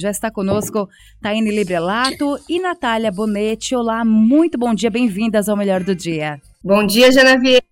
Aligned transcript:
Já 0.00 0.12
está 0.12 0.30
conosco 0.30 0.88
Taine 1.20 1.50
Librelato 1.50 2.38
e 2.48 2.60
Natália 2.60 3.10
Bonetti. 3.10 3.74
Olá, 3.74 4.04
muito 4.04 4.56
bom 4.56 4.72
dia, 4.72 4.88
bem-vindas 4.88 5.48
ao 5.48 5.56
Melhor 5.56 5.82
do 5.82 5.92
Dia. 5.92 6.40
Bom 6.62 6.86
dia, 6.86 7.10
Genevieve. 7.10 7.66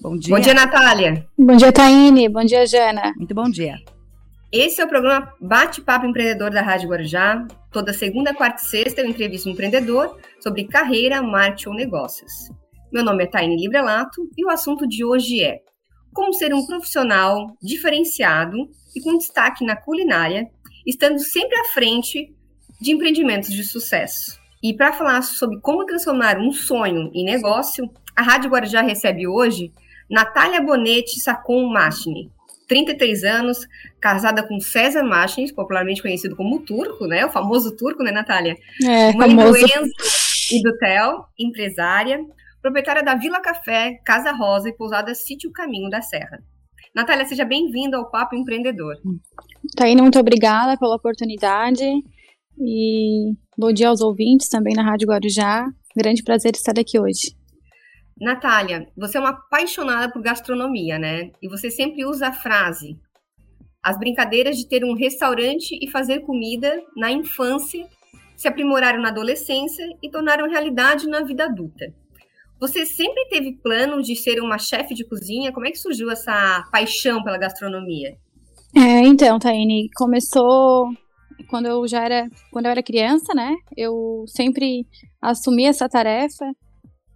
Bom 0.00 0.16
dia. 0.16 0.34
Bom 0.34 0.40
dia, 0.40 0.54
Natália. 0.54 1.26
Bom 1.38 1.54
dia, 1.54 1.70
Taine. 1.70 2.30
Bom 2.30 2.42
dia, 2.44 2.66
Jana. 2.66 3.12
Muito 3.18 3.34
bom 3.34 3.50
dia. 3.50 3.76
Esse 4.50 4.80
é 4.80 4.86
o 4.86 4.88
programa 4.88 5.30
Bate-Papo 5.38 6.06
Empreendedor 6.06 6.50
da 6.50 6.62
Rádio 6.62 6.88
Guarujá. 6.88 7.46
Toda 7.70 7.92
segunda, 7.92 8.32
quarta 8.32 8.62
e 8.62 8.66
sexta 8.66 9.02
eu 9.02 9.06
entrevisto 9.10 9.46
um 9.46 9.52
empreendedor 9.52 10.18
sobre 10.40 10.64
carreira, 10.64 11.20
marketing 11.20 11.68
ou 11.68 11.74
negócios. 11.74 12.32
Meu 12.90 13.04
nome 13.04 13.24
é 13.24 13.26
Taine 13.26 13.54
Librelato 13.54 14.26
e 14.34 14.46
o 14.46 14.48
assunto 14.48 14.88
de 14.88 15.04
hoje 15.04 15.42
é 15.42 15.60
como 16.14 16.32
ser 16.32 16.54
um 16.54 16.64
profissional 16.64 17.54
diferenciado 17.62 18.56
e 18.94 19.02
com 19.02 19.18
destaque 19.18 19.62
na 19.62 19.76
culinária 19.76 20.48
estando 20.86 21.18
sempre 21.18 21.58
à 21.58 21.64
frente 21.74 22.32
de 22.80 22.92
empreendimentos 22.92 23.52
de 23.52 23.64
sucesso. 23.64 24.38
E 24.62 24.74
para 24.74 24.92
falar 24.92 25.22
sobre 25.22 25.60
como 25.60 25.84
transformar 25.84 26.38
um 26.38 26.52
sonho 26.52 27.10
em 27.14 27.24
negócio, 27.24 27.90
a 28.14 28.22
Rádio 28.22 28.50
Guarujá 28.50 28.80
recebe 28.80 29.26
hoje 29.26 29.72
Natália 30.08 30.62
Bonetti 30.62 31.20
Sacon 31.20 31.68
Machini, 31.68 32.30
33 32.68 33.24
anos, 33.24 33.58
casada 34.00 34.42
com 34.42 34.60
César 34.60 35.02
Machini, 35.02 35.52
popularmente 35.52 36.02
conhecido 36.02 36.36
como 36.36 36.60
Turco, 36.60 37.06
né? 37.06 37.24
O 37.24 37.30
famoso 37.30 37.76
Turco, 37.76 38.02
né, 38.02 38.10
Natália? 38.10 38.56
É, 38.82 39.12
Mãe 39.12 39.30
famoso. 39.30 39.52
do 39.52 39.58
Enzo 39.58 39.92
e 40.52 40.62
do 40.62 40.76
Theo, 40.78 41.24
empresária, 41.38 42.20
proprietária 42.62 43.02
da 43.02 43.14
Vila 43.14 43.40
Café, 43.40 44.00
Casa 44.04 44.32
Rosa 44.32 44.68
e 44.68 44.72
pousada 44.72 45.14
Sítio 45.14 45.52
Caminho 45.52 45.90
da 45.90 46.02
Serra. 46.02 46.42
Natália, 46.94 47.26
seja 47.26 47.44
bem-vinda 47.44 47.98
ao 47.98 48.10
Papo 48.10 48.34
Empreendedor. 48.34 48.96
Taine, 49.74 50.02
muito 50.02 50.18
obrigada 50.18 50.76
pela 50.78 50.96
oportunidade 50.96 51.84
e 52.58 53.32
bom 53.56 53.72
dia 53.72 53.88
aos 53.88 54.00
ouvintes 54.00 54.48
também 54.48 54.74
na 54.74 54.82
Rádio 54.82 55.08
Guarujá. 55.08 55.66
Grande 55.96 56.22
prazer 56.22 56.54
estar 56.54 56.78
aqui 56.78 57.00
hoje. 57.00 57.34
Natália, 58.20 58.86
você 58.96 59.16
é 59.16 59.20
uma 59.20 59.30
apaixonada 59.30 60.12
por 60.12 60.22
gastronomia, 60.22 60.98
né? 60.98 61.30
E 61.42 61.48
você 61.48 61.70
sempre 61.70 62.04
usa 62.04 62.28
a 62.28 62.32
frase: 62.32 62.98
as 63.82 63.98
brincadeiras 63.98 64.56
de 64.56 64.68
ter 64.68 64.84
um 64.84 64.94
restaurante 64.94 65.78
e 65.80 65.90
fazer 65.90 66.20
comida 66.20 66.82
na 66.96 67.10
infância 67.10 67.86
se 68.36 68.46
aprimoraram 68.46 69.00
na 69.00 69.08
adolescência 69.08 69.86
e 70.02 70.10
tornaram 70.10 70.48
realidade 70.48 71.08
na 71.08 71.22
vida 71.22 71.44
adulta. 71.44 71.86
Você 72.60 72.86
sempre 72.86 73.26
teve 73.28 73.52
plano 73.62 74.02
de 74.02 74.14
ser 74.14 74.40
uma 74.40 74.58
chefe 74.58 74.94
de 74.94 75.04
cozinha? 75.04 75.52
Como 75.52 75.66
é 75.66 75.70
que 75.70 75.78
surgiu 75.78 76.10
essa 76.10 76.66
paixão 76.70 77.22
pela 77.22 77.38
gastronomia? 77.38 78.16
É, 78.74 79.00
então, 79.06 79.38
Taine, 79.38 79.88
começou 79.96 80.90
quando 81.48 81.66
eu 81.66 81.86
já 81.86 82.04
era, 82.04 82.28
quando 82.50 82.66
eu 82.66 82.70
era 82.70 82.82
criança, 82.82 83.34
né? 83.34 83.54
Eu 83.76 84.24
sempre 84.26 84.86
assumi 85.20 85.64
essa 85.64 85.88
tarefa. 85.88 86.44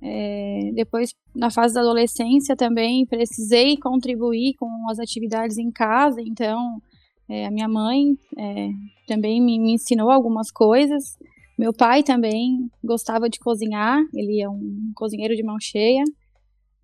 É, 0.03 0.71
depois, 0.75 1.11
na 1.34 1.51
fase 1.51 1.75
da 1.75 1.81
adolescência, 1.81 2.56
também 2.56 3.05
precisei 3.06 3.77
contribuir 3.77 4.55
com 4.59 4.69
as 4.91 4.98
atividades 4.98 5.59
em 5.59 5.71
casa. 5.71 6.21
Então, 6.21 6.81
é, 7.28 7.47
a 7.47 7.51
minha 7.51 7.69
mãe 7.69 8.17
é, 8.39 8.69
também 9.06 9.41
me, 9.41 9.59
me 9.59 9.75
ensinou 9.75 10.11
algumas 10.11 10.51
coisas. 10.51 11.17
Meu 11.59 11.73
pai 11.75 12.03
também 12.03 12.71
gostava 12.83 13.28
de 13.28 13.39
cozinhar, 13.39 14.01
ele 14.15 14.41
é 14.41 14.48
um 14.48 14.93
cozinheiro 14.95 15.37
de 15.37 15.43
mão 15.43 15.56
cheia. 15.61 16.03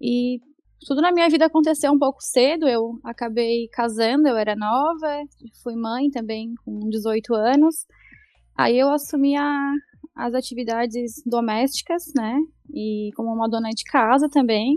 E 0.00 0.38
tudo 0.80 1.00
na 1.00 1.12
minha 1.12 1.28
vida 1.28 1.46
aconteceu 1.46 1.92
um 1.92 1.98
pouco 1.98 2.18
cedo. 2.20 2.66
Eu 2.68 2.98
acabei 3.04 3.68
casando, 3.68 4.28
eu 4.28 4.36
era 4.36 4.54
nova, 4.54 5.22
fui 5.62 5.74
mãe 5.74 6.10
também 6.10 6.54
com 6.64 6.88
18 6.88 7.34
anos. 7.34 7.86
Aí 8.56 8.78
eu 8.78 8.88
assumi 8.90 9.36
a, 9.36 9.72
as 10.14 10.34
atividades 10.34 11.22
domésticas, 11.24 12.04
né? 12.14 12.38
E 12.74 13.10
como 13.16 13.32
uma 13.32 13.48
dona 13.48 13.70
de 13.70 13.84
casa 13.84 14.28
também, 14.28 14.76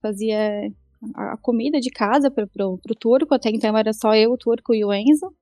fazia 0.00 0.70
a 1.14 1.36
comida 1.36 1.78
de 1.80 1.90
casa 1.90 2.30
para 2.30 2.46
o 2.66 2.78
turco. 2.98 3.34
Até 3.34 3.50
então 3.50 3.76
era 3.76 3.92
só 3.92 4.14
eu, 4.14 4.32
o 4.32 4.38
turco 4.38 4.74
e 4.74 4.84
o 4.84 4.92
Enzo. 4.92 5.32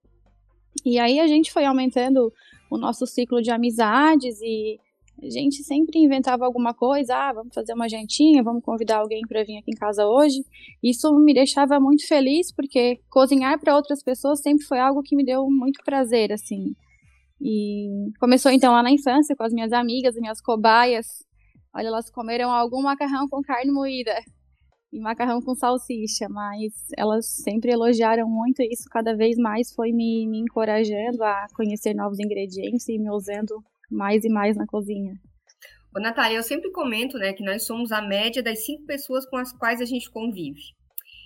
E 0.85 0.99
aí 0.99 1.21
a 1.21 1.27
gente 1.27 1.53
foi 1.53 1.65
aumentando 1.65 2.33
o 2.71 2.77
nosso 2.77 3.07
ciclo 3.07 3.41
de 3.41 3.51
amizades 3.51 4.41
e 4.43 4.79
a 5.23 5.31
gente 5.31 5.63
sempre 5.63 5.99
inventava 5.99 6.45
alguma 6.45 6.75
coisa, 6.75 7.15
ah, 7.15 7.33
vamos 7.33 7.55
fazer 7.55 7.73
uma 7.73 7.89
jantinha, 7.89 8.43
vamos 8.43 8.63
convidar 8.63 8.99
alguém 8.99 9.23
para 9.27 9.45
vir 9.45 9.59
aqui 9.59 9.71
em 9.71 9.79
casa 9.79 10.07
hoje. 10.07 10.45
Isso 10.83 11.15
me 11.19 11.33
deixava 11.33 11.79
muito 11.81 12.07
feliz 12.07 12.53
porque 12.53 13.01
cozinhar 13.09 13.59
para 13.59 13.77
outras 13.77 14.03
pessoas 14.03 14.41
sempre 14.41 14.65
foi 14.65 14.79
algo 14.79 15.03
que 15.03 15.17
me 15.17 15.25
deu 15.25 15.47
muito 15.49 15.83
prazer, 15.85 16.33
assim. 16.33 16.75
E 17.41 18.11
começou 18.19 18.51
então 18.51 18.73
lá 18.73 18.83
na 18.83 18.91
infância 18.91 19.37
com 19.37 19.45
as 19.45 19.53
minhas 19.53 19.73
amigas, 19.73 20.15
as 20.15 20.21
minhas 20.21 20.41
cobaias. 20.41 21.07
Olha, 21.75 21.89
elas 21.89 22.11
comeram 22.11 22.51
algum 22.51 22.83
macarrão 22.83 23.29
com 23.29 23.41
carne 23.43 23.73
moída 23.73 24.15
e 24.93 25.01
macarrão 25.01 25.41
com 25.41 25.55
salsicha, 25.55 26.29
mas 26.29 26.73
elas 26.97 27.27
sempre 27.43 27.73
elogiaram 27.73 28.29
muito 28.29 28.63
isso, 28.63 28.89
cada 28.89 29.17
vez 29.17 29.37
mais 29.37 29.75
foi 29.75 29.91
me, 29.91 30.27
me 30.29 30.39
encorajando 30.39 31.23
a 31.25 31.47
conhecer 31.55 31.95
novos 31.95 32.21
ingredientes 32.21 32.89
e 32.89 32.97
me 32.97 33.11
usando 33.11 33.61
mais 33.91 34.25
e 34.25 34.29
mais 34.29 34.57
na 34.57 34.67
cozinha. 34.67 35.15
Ô, 35.97 36.01
Natália, 36.01 36.37
eu 36.37 36.43
sempre 36.43 36.71
comento, 36.73 37.17
né, 37.19 37.33
que 37.33 37.45
nós 37.45 37.65
somos 37.65 37.93
a 37.93 38.03
média 38.03 38.43
das 38.43 38.65
cinco 38.65 38.85
pessoas 38.85 39.25
com 39.27 39.37
as 39.37 39.53
quais 39.53 39.81
a 39.81 39.85
gente 39.85 40.11
convive. 40.11 40.61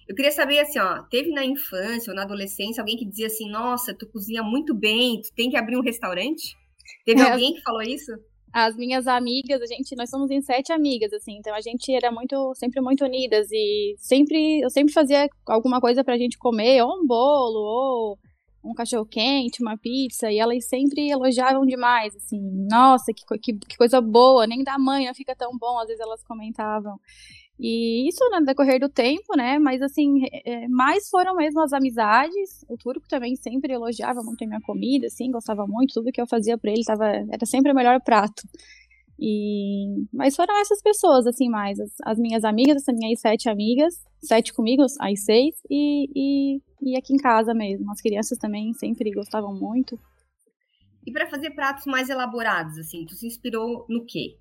Eu 0.08 0.14
queria 0.14 0.32
saber, 0.32 0.58
assim, 0.60 0.78
ó, 0.78 1.02
teve 1.10 1.30
na 1.30 1.44
infância 1.44 2.10
ou 2.10 2.16
na 2.16 2.22
adolescência 2.22 2.80
alguém 2.80 2.97
que 2.97 3.06
dizia 3.06 3.26
assim, 3.26 3.50
nossa, 3.50 3.94
tu 3.94 4.08
cozinha 4.10 4.42
muito 4.42 4.74
bem, 4.74 5.20
tu 5.20 5.34
tem 5.34 5.50
que 5.50 5.56
abrir 5.56 5.76
um 5.76 5.82
restaurante? 5.82 6.54
Teve 7.04 7.20
é. 7.22 7.30
alguém 7.30 7.54
que 7.54 7.62
falou 7.62 7.82
isso? 7.82 8.12
as 8.52 8.76
minhas 8.76 9.06
amigas, 9.06 9.60
a 9.60 9.66
gente, 9.66 9.94
nós 9.97 10.10
somos 10.10 10.30
em 10.30 10.41
sete 10.41 10.72
amigas, 10.72 11.12
assim, 11.12 11.36
então 11.38 11.54
a 11.54 11.60
gente 11.60 11.92
era 11.92 12.10
muito, 12.10 12.54
sempre 12.54 12.80
muito 12.80 13.04
unidas 13.04 13.47
e 13.52 13.94
sempre, 13.98 14.60
eu 14.60 14.70
sempre 14.70 14.92
fazia 14.92 15.28
alguma 15.47 15.80
coisa 15.80 16.02
pra 16.02 16.16
gente 16.16 16.38
comer, 16.38 16.82
ou 16.82 17.02
um 17.02 17.06
bolo, 17.06 17.58
ou 17.58 18.18
um 18.70 18.74
cachorro 18.74 19.06
quente, 19.06 19.62
uma 19.62 19.76
pizza, 19.76 20.30
e 20.30 20.38
elas 20.38 20.64
sempre 20.66 21.08
elogiavam 21.10 21.64
demais, 21.64 22.14
assim, 22.16 22.40
nossa, 22.70 23.12
que, 23.12 23.24
que, 23.38 23.52
que 23.54 23.76
coisa 23.76 24.00
boa, 24.00 24.46
nem 24.46 24.62
da 24.62 24.78
mãe 24.78 25.06
não 25.06 25.14
fica 25.14 25.34
tão 25.34 25.56
bom, 25.58 25.78
às 25.78 25.86
vezes 25.86 26.00
elas 26.00 26.22
comentavam. 26.22 26.98
E 27.58 28.08
isso 28.08 28.20
no 28.30 28.44
decorrer 28.44 28.78
do 28.78 28.88
tempo, 28.88 29.36
né? 29.36 29.58
Mas 29.58 29.82
assim, 29.82 30.20
é, 30.44 30.68
mais 30.68 31.08
foram 31.10 31.34
mesmo 31.34 31.60
as 31.60 31.72
amizades. 31.72 32.64
O 32.68 32.76
turco 32.76 33.08
também 33.08 33.34
sempre 33.34 33.72
elogiava 33.72 34.22
muito 34.22 34.44
a 34.44 34.46
minha 34.46 34.60
comida, 34.60 35.08
assim, 35.08 35.30
gostava 35.30 35.66
muito, 35.66 35.94
tudo 35.94 36.12
que 36.12 36.20
eu 36.20 36.26
fazia 36.26 36.56
para 36.56 36.70
ele 36.70 36.84
tava, 36.84 37.06
era 37.06 37.44
sempre 37.44 37.72
o 37.72 37.74
melhor 37.74 38.00
prato. 38.00 38.42
E 39.18 40.06
mas 40.12 40.36
foram 40.36 40.56
essas 40.60 40.80
pessoas, 40.80 41.26
assim, 41.26 41.48
mais 41.48 41.78
as, 41.80 41.90
as 42.04 42.18
minhas 42.18 42.44
amigas, 42.44 42.76
essas 42.76 42.94
minhas 42.94 43.20
sete 43.20 43.48
amigas, 43.48 43.94
sete 44.22 44.52
comigo, 44.52 44.82
as 44.82 45.24
seis, 45.24 45.54
e, 45.68 46.08
e, 46.14 46.60
e 46.82 46.96
aqui 46.96 47.14
em 47.14 47.18
casa 47.18 47.52
mesmo. 47.52 47.90
As 47.90 48.00
crianças 48.00 48.38
também 48.38 48.72
sempre 48.74 49.10
gostavam 49.10 49.52
muito. 49.52 49.98
E 51.04 51.10
para 51.10 51.28
fazer 51.28 51.50
pratos 51.50 51.86
mais 51.86 52.08
elaborados, 52.08 52.78
assim, 52.78 53.04
tu 53.06 53.14
se 53.14 53.26
inspirou 53.26 53.86
no 53.88 54.04
quê? 54.04 54.36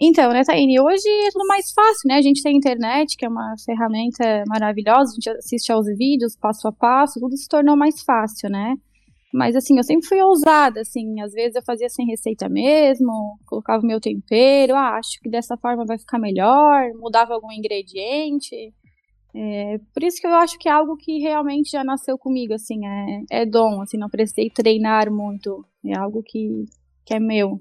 Então, 0.00 0.32
né, 0.32 0.42
Taine, 0.42 0.80
hoje 0.80 1.08
é 1.08 1.30
tudo 1.30 1.46
mais 1.46 1.70
fácil, 1.72 2.08
né? 2.08 2.16
A 2.16 2.22
gente 2.22 2.42
tem 2.42 2.54
a 2.54 2.56
internet, 2.56 3.16
que 3.16 3.24
é 3.24 3.28
uma 3.28 3.54
ferramenta 3.64 4.42
maravilhosa, 4.48 5.12
a 5.12 5.14
gente 5.14 5.30
assiste 5.30 5.70
aos 5.70 5.86
vídeos 5.96 6.36
passo 6.36 6.66
a 6.66 6.72
passo, 6.72 7.20
tudo 7.20 7.36
se 7.36 7.48
tornou 7.48 7.76
mais 7.76 8.02
fácil, 8.02 8.50
né? 8.50 8.74
Mas 9.34 9.56
assim, 9.56 9.76
eu 9.76 9.82
sempre 9.82 10.06
fui 10.06 10.22
ousada, 10.22 10.82
assim, 10.82 11.20
às 11.20 11.32
vezes 11.32 11.56
eu 11.56 11.62
fazia 11.64 11.88
sem 11.88 12.06
receita 12.06 12.48
mesmo, 12.48 13.36
colocava 13.44 13.82
o 13.82 13.86
meu 13.86 14.00
tempero, 14.00 14.76
ah, 14.76 14.96
acho 14.96 15.18
que 15.20 15.28
dessa 15.28 15.56
forma 15.56 15.84
vai 15.84 15.98
ficar 15.98 16.20
melhor, 16.20 16.92
mudava 16.94 17.34
algum 17.34 17.50
ingrediente. 17.50 18.72
É, 19.34 19.78
por 19.92 20.04
isso 20.04 20.20
que 20.20 20.26
eu 20.28 20.34
acho 20.34 20.56
que 20.56 20.68
é 20.68 20.72
algo 20.72 20.96
que 20.96 21.18
realmente 21.18 21.72
já 21.72 21.82
nasceu 21.82 22.16
comigo, 22.16 22.54
assim, 22.54 22.86
é, 22.86 23.40
é 23.42 23.44
dom, 23.44 23.82
assim, 23.82 23.96
não 23.98 24.08
precisei 24.08 24.48
treinar 24.50 25.10
muito, 25.10 25.66
é 25.84 25.98
algo 25.98 26.22
que, 26.22 26.66
que 27.04 27.14
é 27.14 27.18
meu. 27.18 27.60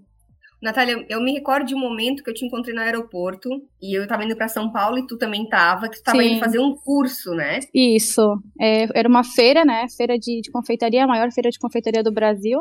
Natália, 0.63 1.05
eu 1.09 1.21
me 1.21 1.33
recordo 1.33 1.65
de 1.65 1.75
um 1.75 1.79
momento 1.79 2.23
que 2.23 2.29
eu 2.29 2.33
te 2.33 2.45
encontrei 2.45 2.73
no 2.73 2.79
aeroporto 2.79 3.49
e 3.81 3.97
eu 3.97 4.03
estava 4.03 4.23
indo 4.23 4.35
para 4.35 4.47
São 4.47 4.71
Paulo 4.71 4.97
e 4.97 5.05
tu 5.05 5.17
também 5.17 5.43
estava, 5.43 5.89
que 5.89 5.95
tu 5.95 5.97
estava 5.97 6.23
indo 6.23 6.39
fazer 6.39 6.59
um 6.59 6.73
curso, 6.73 7.31
né? 7.31 7.59
Isso. 7.73 8.21
É, 8.59 8.87
era 8.97 9.09
uma 9.09 9.25
feira, 9.25 9.65
né? 9.65 9.85
Feira 9.97 10.17
de, 10.17 10.39
de, 10.39 10.49
confeitaria, 10.49 11.03
a 11.03 11.07
maior 11.07 11.29
feira 11.33 11.49
de 11.49 11.59
confeitaria 11.59 12.01
do 12.01 12.13
Brasil. 12.13 12.59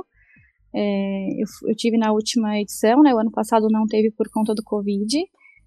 É, 0.74 1.26
eu, 1.38 1.70
eu, 1.70 1.76
tive 1.76 1.96
na 1.96 2.10
última 2.10 2.58
edição, 2.58 3.02
né? 3.02 3.14
O 3.14 3.20
ano 3.20 3.30
passado 3.30 3.68
não 3.70 3.86
teve 3.86 4.10
por 4.10 4.28
conta 4.32 4.52
do 4.52 4.64
Covid. 4.64 5.18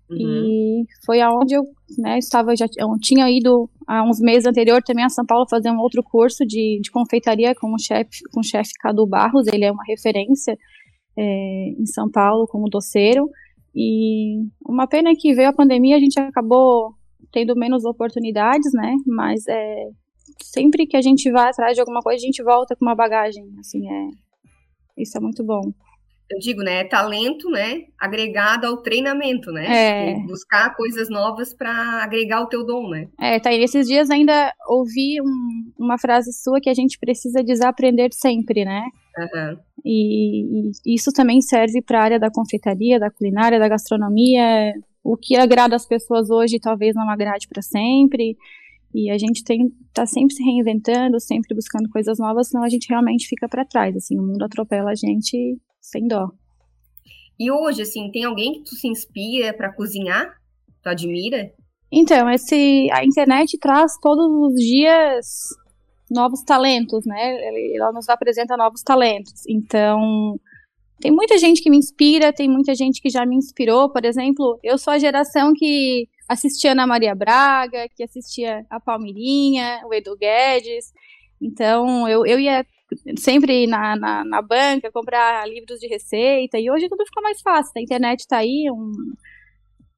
Uhum. 0.10 0.18
E 0.18 0.86
foi 1.06 1.22
aonde 1.22 1.56
eu 1.56 1.64
né, 1.98 2.20
estava, 2.20 2.54
já 2.54 2.66
eu 2.78 2.90
tinha 3.02 3.30
ido 3.32 3.70
há 3.88 4.04
uns 4.04 4.20
meses 4.20 4.46
anterior 4.46 4.84
também 4.84 5.06
a 5.06 5.10
São 5.10 5.26
Paulo 5.26 5.48
fazer 5.50 5.72
um 5.72 5.80
outro 5.80 6.04
curso 6.04 6.46
de, 6.46 6.80
de 6.82 6.92
confeitaria 6.92 7.56
com 7.56 7.74
o 7.74 7.80
chefe 7.80 8.20
com 8.32 8.42
o 8.42 8.44
chefe 8.44 8.70
Cadu 8.80 9.08
Barros, 9.08 9.48
ele 9.48 9.66
é 9.66 9.72
uma 9.72 9.84
referência 9.88 10.56
é, 11.18 11.70
em 11.78 11.86
São 11.86 12.10
Paulo 12.10 12.48
como 12.48 12.70
doceiro. 12.70 13.30
E 13.74 14.42
uma 14.66 14.88
pena 14.88 15.12
que 15.18 15.34
veio 15.34 15.50
a 15.50 15.54
pandemia, 15.54 15.98
a 15.98 16.00
gente 16.00 16.20
acabou 16.20 16.94
tendo 17.32 17.56
menos 17.56 17.84
oportunidades, 17.84 18.72
né? 18.74 18.96
Mas 19.06 19.46
é, 19.48 19.90
sempre 20.42 20.88
que 20.88 20.96
a 20.96 21.02
gente 21.02 21.30
vai 21.32 21.50
atrás 21.50 21.74
de 21.74 21.82
alguma 21.82 22.02
coisa, 22.02 22.18
a 22.18 22.26
gente 22.26 22.44
volta 22.44 22.76
com 22.76 22.86
uma 22.86 22.96
bagagem, 22.96 23.44
assim, 23.60 23.90
é, 23.90 24.08
isso 25.02 25.18
é 25.18 25.22
muito 25.22 25.44
bom 25.44 25.62
eu 26.30 26.40
digo, 26.40 26.62
né, 26.64 26.80
é 26.80 26.84
talento, 26.84 27.50
né, 27.50 27.84
agregado 28.00 28.66
ao 28.66 28.78
treinamento, 28.78 29.52
né? 29.52 29.66
É. 29.68 30.20
Buscar 30.26 30.76
coisas 30.76 31.08
novas 31.10 31.54
para 31.54 32.04
agregar 32.04 32.42
o 32.42 32.48
teu 32.48 32.66
dom, 32.66 32.90
né? 32.90 33.08
É, 33.20 33.40
tá, 33.40 33.54
esses 33.54 33.88
dias 33.88 34.10
ainda 34.10 34.52
ouvi 34.68 35.22
um, 35.22 35.72
uma 35.78 35.98
frase 36.00 36.34
sua 36.34 36.60
que 36.60 36.70
a 36.70 36.74
gente 36.74 36.98
precisa 36.98 37.44
desaprender 37.44 38.10
sempre, 38.12 38.66
né? 38.66 38.84
Uhum. 39.18 39.58
E, 39.84 40.72
e, 40.86 40.96
isso 40.96 41.12
também 41.12 41.42
serve 41.42 41.82
para 41.82 42.00
a 42.00 42.04
área 42.04 42.20
da 42.20 42.32
confeitaria, 42.32 43.00
da 43.00 43.10
culinária, 43.10 43.60
da 43.60 43.68
gastronomia. 43.68 44.74
O 45.04 45.16
que 45.16 45.36
agrada 45.36 45.76
as 45.76 45.86
pessoas 45.86 46.30
hoje 46.30 46.60
talvez 46.60 46.96
não 46.96 47.10
agrade 47.10 47.48
para 47.48 47.62
sempre. 47.62 48.36
E 48.94 49.10
a 49.10 49.18
gente 49.18 49.44
tem 49.44 49.72
tá 49.94 50.06
sempre 50.06 50.34
se 50.34 50.44
reinventando, 50.44 51.20
sempre 51.20 51.54
buscando 51.54 51.90
coisas 51.90 52.18
novas, 52.18 52.50
senão 52.50 52.64
a 52.64 52.70
gente 52.70 52.88
realmente 52.90 53.28
fica 53.28 53.48
para 53.48 53.66
trás. 53.66 53.96
Assim, 53.96 54.18
o 54.18 54.24
mundo 54.24 54.44
atropela 54.44 54.92
a 54.92 54.96
gente 54.96 55.58
sem 55.82 56.08
dó. 56.08 56.30
E 57.38 57.52
hoje, 57.52 57.82
assim, 57.82 58.10
tem 58.12 58.24
alguém 58.24 58.54
que 58.54 58.64
tu 58.64 58.76
se 58.76 58.88
inspira 58.88 59.54
para 59.54 59.74
cozinhar? 59.74 60.34
Tu 60.82 60.90
admira? 60.90 61.52
Então, 61.92 62.30
esse, 62.30 62.90
a 62.92 63.06
internet 63.06 63.58
traz 63.60 63.94
todos 64.02 64.26
os 64.26 64.56
dias 64.56 65.26
novos 66.16 66.42
talentos, 66.42 67.06
né? 67.06 67.38
Ela 67.76 67.92
nos 67.92 68.10
apresenta 68.10 68.58
novos 68.58 68.82
talentos. 68.82 69.44
Então, 69.48 70.40
tem 71.00 71.12
muita 71.12 71.38
gente 71.38 71.62
que 71.62 71.70
me 71.70 71.78
inspira, 71.78 72.34
tem 72.34 72.50
muita 72.50 72.74
gente 72.74 73.02
que 73.02 73.10
já 73.10 73.26
me 73.26 73.36
inspirou. 73.36 73.90
Por 73.92 74.06
exemplo, 74.06 74.58
eu 74.64 74.78
sou 74.78 74.94
a 74.94 74.98
geração 74.98 75.54
que 75.54 76.08
assistia 76.28 76.72
Ana 76.72 76.88
Maria 76.88 77.14
Braga, 77.14 77.88
que 77.96 78.04
assistia 78.04 78.66
a 78.70 78.80
Palmirinha, 78.80 79.82
o 79.86 79.94
Edu 79.94 80.18
Guedes. 80.18 80.92
Então, 81.40 82.08
eu, 82.08 82.26
eu 82.26 82.40
ia 82.40 82.66
sempre 83.18 83.68
na, 83.68 83.96
na, 83.96 84.24
na, 84.24 84.42
banca, 84.42 84.92
comprar 84.92 85.48
livros 85.48 85.80
de 85.80 85.88
receita, 85.88 86.58
e 86.58 86.70
hoje 86.70 86.88
tudo 86.88 87.06
ficou 87.06 87.22
mais 87.22 87.42
fácil. 87.42 87.74
A 87.76 87.82
internet 87.82 88.22
está 88.22 88.38
aí, 88.38 88.70
um, 88.72 88.92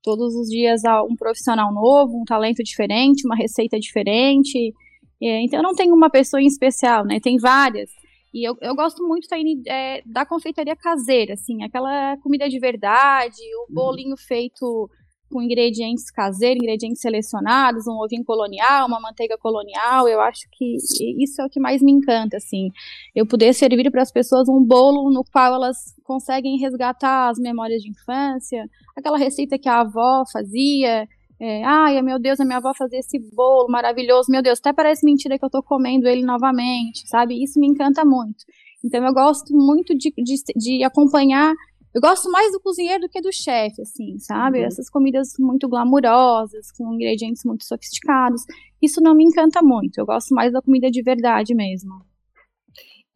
todos 0.01 0.35
os 0.35 0.49
dias 0.49 0.83
há 0.83 1.03
um 1.03 1.15
profissional 1.15 1.71
novo, 1.73 2.19
um 2.19 2.25
talento 2.25 2.63
diferente, 2.63 3.25
uma 3.25 3.35
receita 3.35 3.79
diferente. 3.79 4.73
É, 5.21 5.43
então 5.43 5.59
eu 5.59 5.63
não 5.63 5.73
tenho 5.73 5.93
uma 5.95 6.09
pessoa 6.09 6.41
em 6.41 6.47
especial, 6.47 7.05
né? 7.05 7.19
Tem 7.19 7.37
várias. 7.37 7.89
E 8.33 8.47
eu, 8.47 8.55
eu 8.61 8.75
gosto 8.75 9.05
muito 9.07 9.27
é, 9.67 10.01
da 10.05 10.25
confeitaria 10.25 10.75
caseira, 10.75 11.33
assim, 11.33 11.63
aquela 11.63 12.17
comida 12.17 12.47
de 12.47 12.59
verdade, 12.59 13.41
o 13.55 13.69
uhum. 13.69 13.75
bolinho 13.75 14.17
feito 14.17 14.89
com 15.29 15.41
ingredientes 15.41 16.09
caseiros, 16.09 16.61
ingredientes 16.61 17.01
selecionados, 17.01 17.87
um 17.87 18.01
ovinho 18.01 18.23
colonial, 18.23 18.87
uma 18.87 18.99
manteiga 18.99 19.37
colonial. 19.37 20.07
Eu 20.07 20.21
acho 20.21 20.47
que 20.51 20.75
isso 21.17 21.41
é 21.41 21.45
o 21.45 21.49
que 21.49 21.59
mais 21.59 21.81
me 21.81 21.91
encanta, 21.91 22.37
assim. 22.37 22.69
Eu 23.15 23.25
poder 23.25 23.53
servir 23.53 23.89
para 23.91 24.01
as 24.01 24.11
pessoas 24.11 24.47
um 24.47 24.63
bolo 24.63 25.11
no 25.11 25.23
qual 25.23 25.53
elas 25.53 25.77
conseguem 26.03 26.57
resgatar 26.57 27.29
as 27.29 27.37
memórias 27.37 27.81
de 27.81 27.89
infância, 27.89 28.65
aquela 28.95 29.17
receita 29.17 29.57
que 29.57 29.69
a 29.69 29.81
avó 29.81 30.23
fazia. 30.31 31.07
É, 31.39 31.63
Ai, 31.63 32.01
meu 32.01 32.19
Deus, 32.19 32.39
a 32.39 32.45
minha 32.45 32.57
avó 32.57 32.73
fazia 32.73 32.99
esse 32.99 33.19
bolo 33.33 33.69
maravilhoso. 33.69 34.31
Meu 34.31 34.41
Deus, 34.41 34.59
até 34.59 34.73
parece 34.73 35.05
mentira 35.05 35.37
que 35.37 35.45
eu 35.45 35.47
estou 35.47 35.63
comendo 35.63 36.07
ele 36.07 36.23
novamente, 36.23 37.07
sabe? 37.07 37.43
Isso 37.43 37.59
me 37.59 37.67
encanta 37.67 38.03
muito. 38.03 38.45
Então, 38.83 39.05
eu 39.05 39.13
gosto 39.13 39.53
muito 39.53 39.95
de, 39.95 40.13
de, 40.17 40.35
de 40.55 40.83
acompanhar 40.83 41.53
eu 41.97 42.01
gosto 42.01 42.29
mais 42.29 42.51
do 42.51 42.59
cozinheiro 42.59 43.01
do 43.01 43.09
que 43.09 43.19
do 43.19 43.33
chefe, 43.33 43.81
assim, 43.81 44.19
sabe? 44.19 44.59
Uhum. 44.59 44.65
Essas 44.65 44.87
comidas 44.87 45.29
muito 45.39 45.67
glamurosas, 45.67 46.71
com 46.71 46.93
ingredientes 46.93 47.43
muito 47.43 47.65
sofisticados. 47.65 48.43
Isso 48.79 49.01
não 49.01 49.15
me 49.15 49.23
encanta 49.23 49.63
muito. 49.63 49.97
Eu 49.97 50.05
gosto 50.05 50.31
mais 50.35 50.53
da 50.53 50.61
comida 50.61 50.91
de 50.91 51.01
verdade 51.01 51.55
mesmo. 51.55 52.05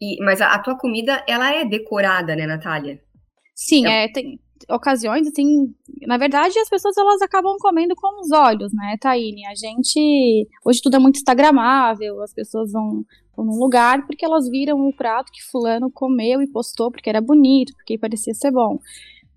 E, 0.02 0.18
mas 0.24 0.42
a, 0.42 0.56
a 0.56 0.60
tua 0.60 0.76
comida, 0.76 1.24
ela 1.28 1.54
é 1.54 1.64
decorada, 1.64 2.36
né, 2.36 2.48
Natália? 2.48 3.00
Sim, 3.54 3.86
é, 3.86 4.06
é 4.06 4.12
tem 4.12 4.40
ocasiões, 4.70 5.28
assim, 5.28 5.74
na 6.08 6.18
verdade 6.18 6.58
as 6.60 6.70
pessoas 6.70 6.98
elas 6.98 7.22
acabam 7.22 7.56
comendo 7.60 7.96
com 7.96 8.22
os 8.22 8.32
olhos, 8.32 8.74
né, 8.74 8.96
Taine? 9.00 9.46
A 9.46 9.56
gente, 9.56 10.48
hoje 10.66 10.82
tudo 10.82 10.96
é 10.96 11.00
muito 11.00 11.18
instagramável, 11.18 12.22
as 12.22 12.34
pessoas 12.34 12.72
vão 12.72 13.06
num 13.38 13.60
lugar 13.60 14.06
porque 14.06 14.26
elas 14.26 14.48
viram 14.50 14.78
o 14.88 14.96
prato 14.96 15.32
que 15.32 15.42
fulano 15.44 15.90
comeu 15.92 16.42
e 16.42 16.52
postou 16.52 16.92
porque 16.92 17.10
era 17.10 17.22
bonito, 17.22 17.74
porque 17.76 17.98
parecia 17.98 18.34
ser 18.34 18.52
bom. 18.52 18.78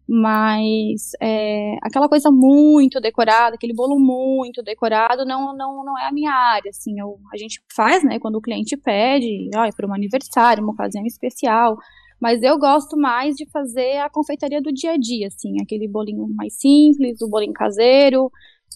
Mas 0.06 1.12
é, 1.20 1.76
aquela 1.82 2.08
coisa 2.08 2.30
muito 2.30 3.00
decorada, 3.00 3.54
aquele 3.56 3.72
bolo 3.72 3.98
muito 3.98 4.62
decorado, 4.62 5.24
não, 5.24 5.56
não, 5.56 5.82
não 5.82 5.98
é 5.98 6.06
a 6.06 6.12
minha 6.12 6.30
área. 6.30 6.68
Assim, 6.68 7.00
eu, 7.00 7.18
a 7.32 7.38
gente 7.38 7.62
faz, 7.74 8.04
né, 8.04 8.18
quando 8.18 8.36
o 8.36 8.40
cliente 8.40 8.76
pede, 8.76 9.48
ó, 9.56 9.64
é 9.64 9.72
para 9.72 9.88
um 9.88 9.94
aniversário, 9.94 10.62
uma 10.62 10.74
ocasião 10.74 11.06
especial. 11.06 11.78
Mas 12.24 12.42
eu 12.42 12.58
gosto 12.58 12.96
mais 12.96 13.34
de 13.36 13.44
fazer 13.50 13.98
a 13.98 14.08
confeitaria 14.08 14.62
do 14.62 14.72
dia 14.72 14.92
a 14.92 14.96
dia, 14.96 15.26
assim, 15.26 15.60
aquele 15.60 15.86
bolinho 15.86 16.26
mais 16.34 16.54
simples, 16.54 17.20
o 17.20 17.28
bolinho 17.28 17.52
caseiro. 17.52 18.32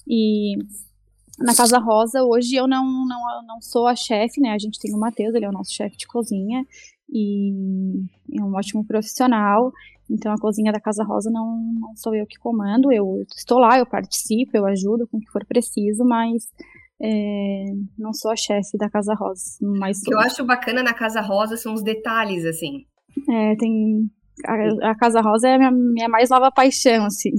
E 0.06 0.54
na 1.38 1.56
Casa 1.56 1.78
Rosa, 1.78 2.22
hoje 2.22 2.56
eu 2.56 2.68
não, 2.68 2.84
não, 2.84 3.46
não 3.46 3.58
sou 3.62 3.86
a 3.86 3.96
chefe, 3.96 4.38
né? 4.38 4.50
A 4.50 4.58
gente 4.58 4.78
tem 4.78 4.94
o 4.94 4.98
Matheus, 4.98 5.34
ele 5.34 5.46
é 5.46 5.48
o 5.48 5.52
nosso 5.52 5.72
chefe 5.72 5.96
de 5.96 6.06
cozinha 6.06 6.62
e 7.08 8.04
é 8.34 8.42
um 8.42 8.54
ótimo 8.54 8.84
profissional. 8.84 9.72
Então 10.10 10.30
a 10.30 10.38
cozinha 10.38 10.70
da 10.70 10.78
Casa 10.78 11.02
Rosa 11.02 11.30
não, 11.30 11.58
não 11.80 11.96
sou 11.96 12.14
eu 12.14 12.26
que 12.26 12.38
comando, 12.38 12.92
eu 12.92 13.24
estou 13.34 13.58
lá, 13.58 13.78
eu 13.78 13.86
participo, 13.86 14.58
eu 14.58 14.66
ajudo 14.66 15.08
com 15.08 15.16
o 15.16 15.20
que 15.20 15.30
for 15.30 15.46
preciso, 15.46 16.04
mas 16.04 16.48
é, 17.00 17.64
não 17.96 18.12
sou 18.12 18.30
a 18.30 18.36
chefe 18.36 18.76
da 18.76 18.90
Casa 18.90 19.14
Rosa. 19.14 19.56
Mas 19.62 20.02
o 20.02 20.04
que 20.04 20.12
eu 20.12 20.20
acho 20.20 20.44
bacana 20.44 20.82
na 20.82 20.92
Casa 20.92 21.22
Rosa 21.22 21.56
são 21.56 21.72
os 21.72 21.82
detalhes, 21.82 22.44
assim. 22.44 22.84
É, 23.28 23.56
tem. 23.56 24.10
A, 24.46 24.90
a 24.90 24.94
Casa 24.96 25.20
Rosa 25.20 25.48
é 25.48 25.54
a 25.54 25.58
minha, 25.58 25.70
minha 25.70 26.08
mais 26.08 26.30
nova 26.30 26.50
paixão, 26.50 27.06
assim. 27.06 27.30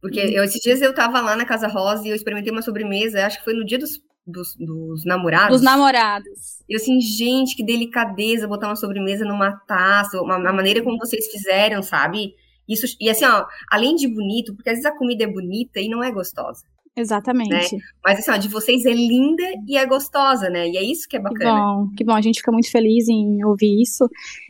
Porque 0.00 0.20
eu, 0.20 0.44
esses 0.44 0.60
dias 0.60 0.80
eu 0.80 0.94
tava 0.94 1.20
lá 1.20 1.34
na 1.34 1.44
Casa 1.44 1.66
Rosa 1.66 2.06
e 2.06 2.10
eu 2.10 2.16
experimentei 2.16 2.52
uma 2.52 2.62
sobremesa, 2.62 3.26
acho 3.26 3.38
que 3.38 3.44
foi 3.44 3.54
no 3.54 3.64
dia 3.64 3.78
dos, 3.78 4.00
dos, 4.26 4.54
dos 4.56 5.04
namorados. 5.04 5.56
Dos 5.56 5.62
namorados. 5.62 6.60
E 6.68 6.74
eu 6.74 6.76
assim, 6.76 7.00
gente, 7.00 7.56
que 7.56 7.64
delicadeza 7.64 8.46
botar 8.46 8.68
uma 8.68 8.76
sobremesa 8.76 9.24
numa 9.24 9.52
taça, 9.66 10.20
uma, 10.20 10.36
uma 10.36 10.52
maneira 10.52 10.82
como 10.82 10.98
vocês 10.98 11.26
fizeram, 11.26 11.82
sabe? 11.82 12.34
Isso, 12.68 12.86
e 13.00 13.08
assim, 13.08 13.24
ó, 13.24 13.46
além 13.70 13.96
de 13.96 14.06
bonito, 14.06 14.54
porque 14.54 14.68
às 14.68 14.76
vezes 14.76 14.90
a 14.90 14.96
comida 14.96 15.24
é 15.24 15.26
bonita 15.26 15.80
e 15.80 15.88
não 15.88 16.04
é 16.04 16.12
gostosa. 16.12 16.62
Exatamente. 17.00 17.76
Né? 17.76 17.82
Mas 18.04 18.18
assim, 18.18 18.30
ó, 18.30 18.36
de 18.36 18.48
vocês 18.48 18.84
é 18.84 18.92
linda 18.92 19.44
e 19.66 19.76
é 19.76 19.86
gostosa, 19.86 20.50
né? 20.50 20.68
E 20.68 20.76
é 20.76 20.82
isso 20.82 21.08
que 21.08 21.16
é 21.16 21.20
bacana. 21.20 21.38
Que 21.38 21.44
bom, 21.44 21.94
que 21.96 22.04
bom. 22.04 22.12
A 22.12 22.20
gente 22.20 22.38
fica 22.38 22.52
muito 22.52 22.70
feliz 22.70 23.08
em 23.08 23.44
ouvir 23.44 23.80
isso. 23.80 24.08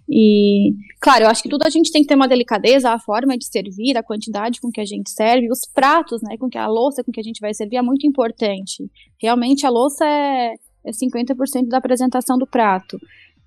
E, 0.09 0.73
claro, 1.01 1.25
eu 1.25 1.29
acho 1.29 1.43
que 1.43 1.49
tudo 1.51 1.65
a 1.65 1.71
gente 1.71 1.93
tem 1.93 2.03
que 2.03 2.09
ter 2.09 2.15
uma 2.15 2.27
delicadeza, 2.27 2.91
a 2.91 2.99
forma 2.99 3.37
de 3.37 3.45
servir, 3.45 3.97
a 3.97 4.03
quantidade 4.03 4.61
com 4.61 4.71
que 4.71 4.81
a 4.81 4.85
gente 4.85 5.11
serve, 5.11 5.51
os 5.51 5.61
pratos, 5.73 6.23
né, 6.23 6.37
com 6.39 6.49
que 6.49 6.57
a 6.57 6.67
louça 6.67 7.05
com 7.05 7.13
que 7.13 7.21
a 7.21 7.23
gente 7.23 7.41
vai 7.41 7.53
servir 7.53 7.77
é 7.77 7.83
muito 7.83 8.07
importante. 8.07 8.91
Realmente 9.21 9.67
a 9.67 9.71
louça 9.71 10.07
é, 10.07 10.55
é 10.85 10.91
50% 10.91 11.69
da 11.69 11.77
apresentação 11.77 12.39
do 12.39 12.47
prato. 12.47 12.99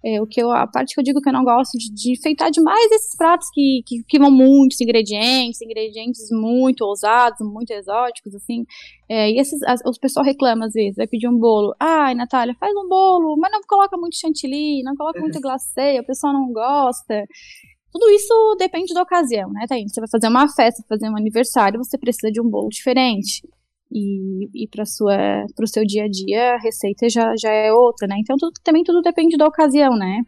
É, 0.03 0.19
o 0.19 0.25
que 0.25 0.41
eu, 0.41 0.51
a 0.51 0.65
parte 0.65 0.95
que 0.95 0.99
eu 0.99 1.03
digo 1.03 1.21
que 1.21 1.29
eu 1.29 1.33
não 1.33 1.43
gosto 1.43 1.77
de, 1.77 1.93
de 1.93 2.13
enfeitar 2.13 2.49
demais 2.49 2.91
esses 2.91 3.15
pratos 3.15 3.47
que, 3.53 3.81
que, 3.85 4.03
que, 4.07 4.17
vão 4.17 4.31
muitos 4.31 4.81
ingredientes, 4.81 5.61
ingredientes 5.61 6.27
muito 6.31 6.83
ousados, 6.83 7.37
muito 7.41 7.71
exóticos, 7.71 8.33
assim. 8.33 8.65
É, 9.07 9.29
e 9.29 9.39
esses, 9.39 9.61
as, 9.63 9.79
os 9.85 9.99
pessoal 9.99 10.25
reclama 10.25 10.65
às 10.65 10.73
vezes, 10.73 10.95
vai 10.95 11.07
pedir 11.07 11.27
um 11.27 11.37
bolo. 11.37 11.75
Ai, 11.79 12.15
Natália, 12.15 12.55
faz 12.59 12.73
um 12.75 12.87
bolo, 12.87 13.37
mas 13.37 13.51
não 13.51 13.61
coloca 13.67 13.95
muito 13.95 14.17
chantilly, 14.17 14.81
não 14.83 14.95
coloca 14.95 15.19
muito 15.19 15.39
glacê, 15.39 15.99
o 15.99 16.05
pessoal 16.05 16.33
não 16.33 16.51
gosta. 16.51 17.23
Tudo 17.91 18.09
isso 18.09 18.55
depende 18.57 18.93
da 18.93 19.03
ocasião, 19.03 19.51
né, 19.51 19.65
Thaís? 19.67 19.91
Você 19.93 19.99
vai 19.99 20.09
fazer 20.09 20.27
uma 20.29 20.47
festa, 20.47 20.83
fazer 20.87 21.09
um 21.09 21.17
aniversário, 21.17 21.77
você 21.77 21.97
precisa 21.97 22.31
de 22.31 22.41
um 22.41 22.49
bolo 22.49 22.69
diferente 22.69 23.41
e, 23.91 24.63
e 24.63 24.67
para 24.67 24.83
o 24.83 25.67
seu 25.67 25.85
dia 25.85 26.05
a 26.05 26.09
dia 26.09 26.55
a 26.55 26.59
receita 26.59 27.09
já, 27.09 27.35
já 27.35 27.51
é 27.51 27.71
outra, 27.71 28.07
né? 28.07 28.15
Então 28.19 28.37
tudo, 28.37 28.53
também 28.63 28.83
tudo 28.83 29.01
depende 29.01 29.37
da 29.37 29.47
ocasião, 29.47 29.95
né? 29.95 30.21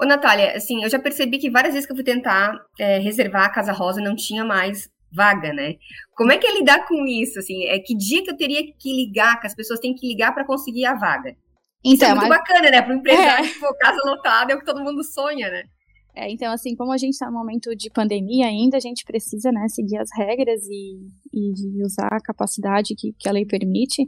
Ô, 0.00 0.04
Natália, 0.04 0.56
assim, 0.56 0.82
eu 0.82 0.90
já 0.90 0.98
percebi 0.98 1.38
que 1.38 1.50
várias 1.50 1.74
vezes 1.74 1.86
que 1.86 1.92
eu 1.92 1.96
fui 1.96 2.04
tentar 2.04 2.58
é, 2.78 2.98
reservar 2.98 3.44
a 3.44 3.50
Casa 3.50 3.72
Rosa 3.72 4.00
não 4.00 4.16
tinha 4.16 4.44
mais 4.44 4.88
vaga, 5.12 5.52
né? 5.52 5.76
Como 6.14 6.32
é 6.32 6.38
que 6.38 6.46
é 6.46 6.54
lidar 6.54 6.86
com 6.86 7.06
isso, 7.06 7.38
assim? 7.38 7.64
É 7.66 7.78
que 7.78 7.94
dia 7.94 8.22
que 8.22 8.30
eu 8.30 8.36
teria 8.36 8.62
que 8.78 8.92
ligar, 8.92 9.40
que 9.40 9.46
as 9.46 9.54
pessoas 9.54 9.78
têm 9.78 9.94
que 9.94 10.08
ligar 10.08 10.32
para 10.32 10.44
conseguir 10.44 10.86
a 10.86 10.94
vaga? 10.94 11.36
Então, 11.84 11.92
isso 11.92 12.04
é 12.04 12.14
muito 12.14 12.28
mas... 12.28 12.38
bacana, 12.38 12.70
né? 12.70 12.82
Para 12.82 12.94
o 12.94 12.96
empresário, 12.96 13.50
é. 13.50 13.58
Pô, 13.58 13.74
casa 13.74 13.98
lotada 14.04 14.52
é 14.52 14.56
o 14.56 14.58
que 14.58 14.64
todo 14.64 14.82
mundo 14.82 15.02
sonha, 15.04 15.50
né? 15.50 15.64
É, 16.14 16.30
então, 16.30 16.52
assim, 16.52 16.76
como 16.76 16.92
a 16.92 16.98
gente 16.98 17.14
está 17.14 17.26
no 17.26 17.38
momento 17.38 17.74
de 17.74 17.90
pandemia 17.90 18.46
ainda, 18.46 18.76
a 18.76 18.80
gente 18.80 19.04
precisa, 19.04 19.50
né, 19.50 19.66
seguir 19.68 19.96
as 19.98 20.10
regras 20.14 20.62
e, 20.68 21.08
e 21.32 21.82
usar 21.82 22.08
a 22.08 22.20
capacidade 22.20 22.94
que, 22.94 23.14
que 23.18 23.28
a 23.28 23.32
lei 23.32 23.46
permite, 23.46 24.06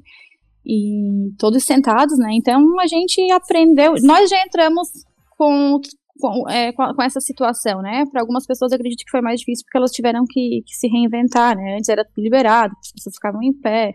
e 0.66 1.32
todos 1.38 1.64
sentados, 1.64 2.18
né, 2.18 2.30
então 2.32 2.78
a 2.78 2.86
gente 2.86 3.20
aprendeu, 3.32 3.94
nós 4.02 4.28
já 4.28 4.42
entramos 4.44 4.88
com, 5.36 5.80
com, 6.20 6.48
é, 6.48 6.72
com, 6.72 7.02
essa 7.02 7.20
situação, 7.20 7.80
né, 7.80 8.04
para 8.10 8.20
algumas 8.20 8.46
pessoas 8.46 8.72
eu 8.72 8.76
acredito 8.76 9.04
que 9.04 9.10
foi 9.10 9.22
mais 9.22 9.40
difícil 9.40 9.64
porque 9.64 9.78
elas 9.78 9.90
tiveram 9.90 10.24
que, 10.28 10.62
que 10.66 10.74
se 10.74 10.88
reinventar, 10.88 11.56
né, 11.56 11.76
antes 11.76 11.88
era 11.88 12.06
liberado, 12.18 12.74
as 12.80 12.92
pessoas 12.92 13.14
ficavam 13.14 13.42
em 13.42 13.52
pé, 13.52 13.94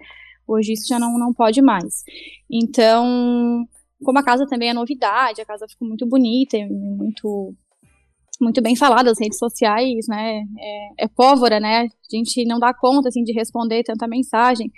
Hoje 0.49 0.73
isso 0.73 0.87
já 0.87 0.97
não, 0.97 1.15
não 1.19 1.31
pode 1.31 1.61
mais. 1.61 2.03
Então, 2.51 3.67
como 4.03 4.17
a 4.17 4.23
casa 4.23 4.47
também 4.47 4.69
é 4.69 4.73
novidade, 4.73 5.39
a 5.39 5.45
casa 5.45 5.67
ficou 5.69 5.87
muito 5.87 6.07
bonita, 6.07 6.57
muito 6.67 7.53
muito 8.39 8.61
bem 8.61 8.75
falada 8.75 9.09
nas 9.09 9.19
redes 9.19 9.37
sociais, 9.37 10.05
né? 10.07 10.43
É, 10.59 11.05
é 11.05 11.07
pólvora, 11.07 11.59
né? 11.59 11.81
A 11.81 12.15
gente 12.15 12.45
não 12.45 12.59
dá 12.59 12.73
conta 12.73 13.09
assim 13.09 13.23
de 13.23 13.33
responder 13.33 13.83
tanta 13.83 14.07
mensagem. 14.07 14.71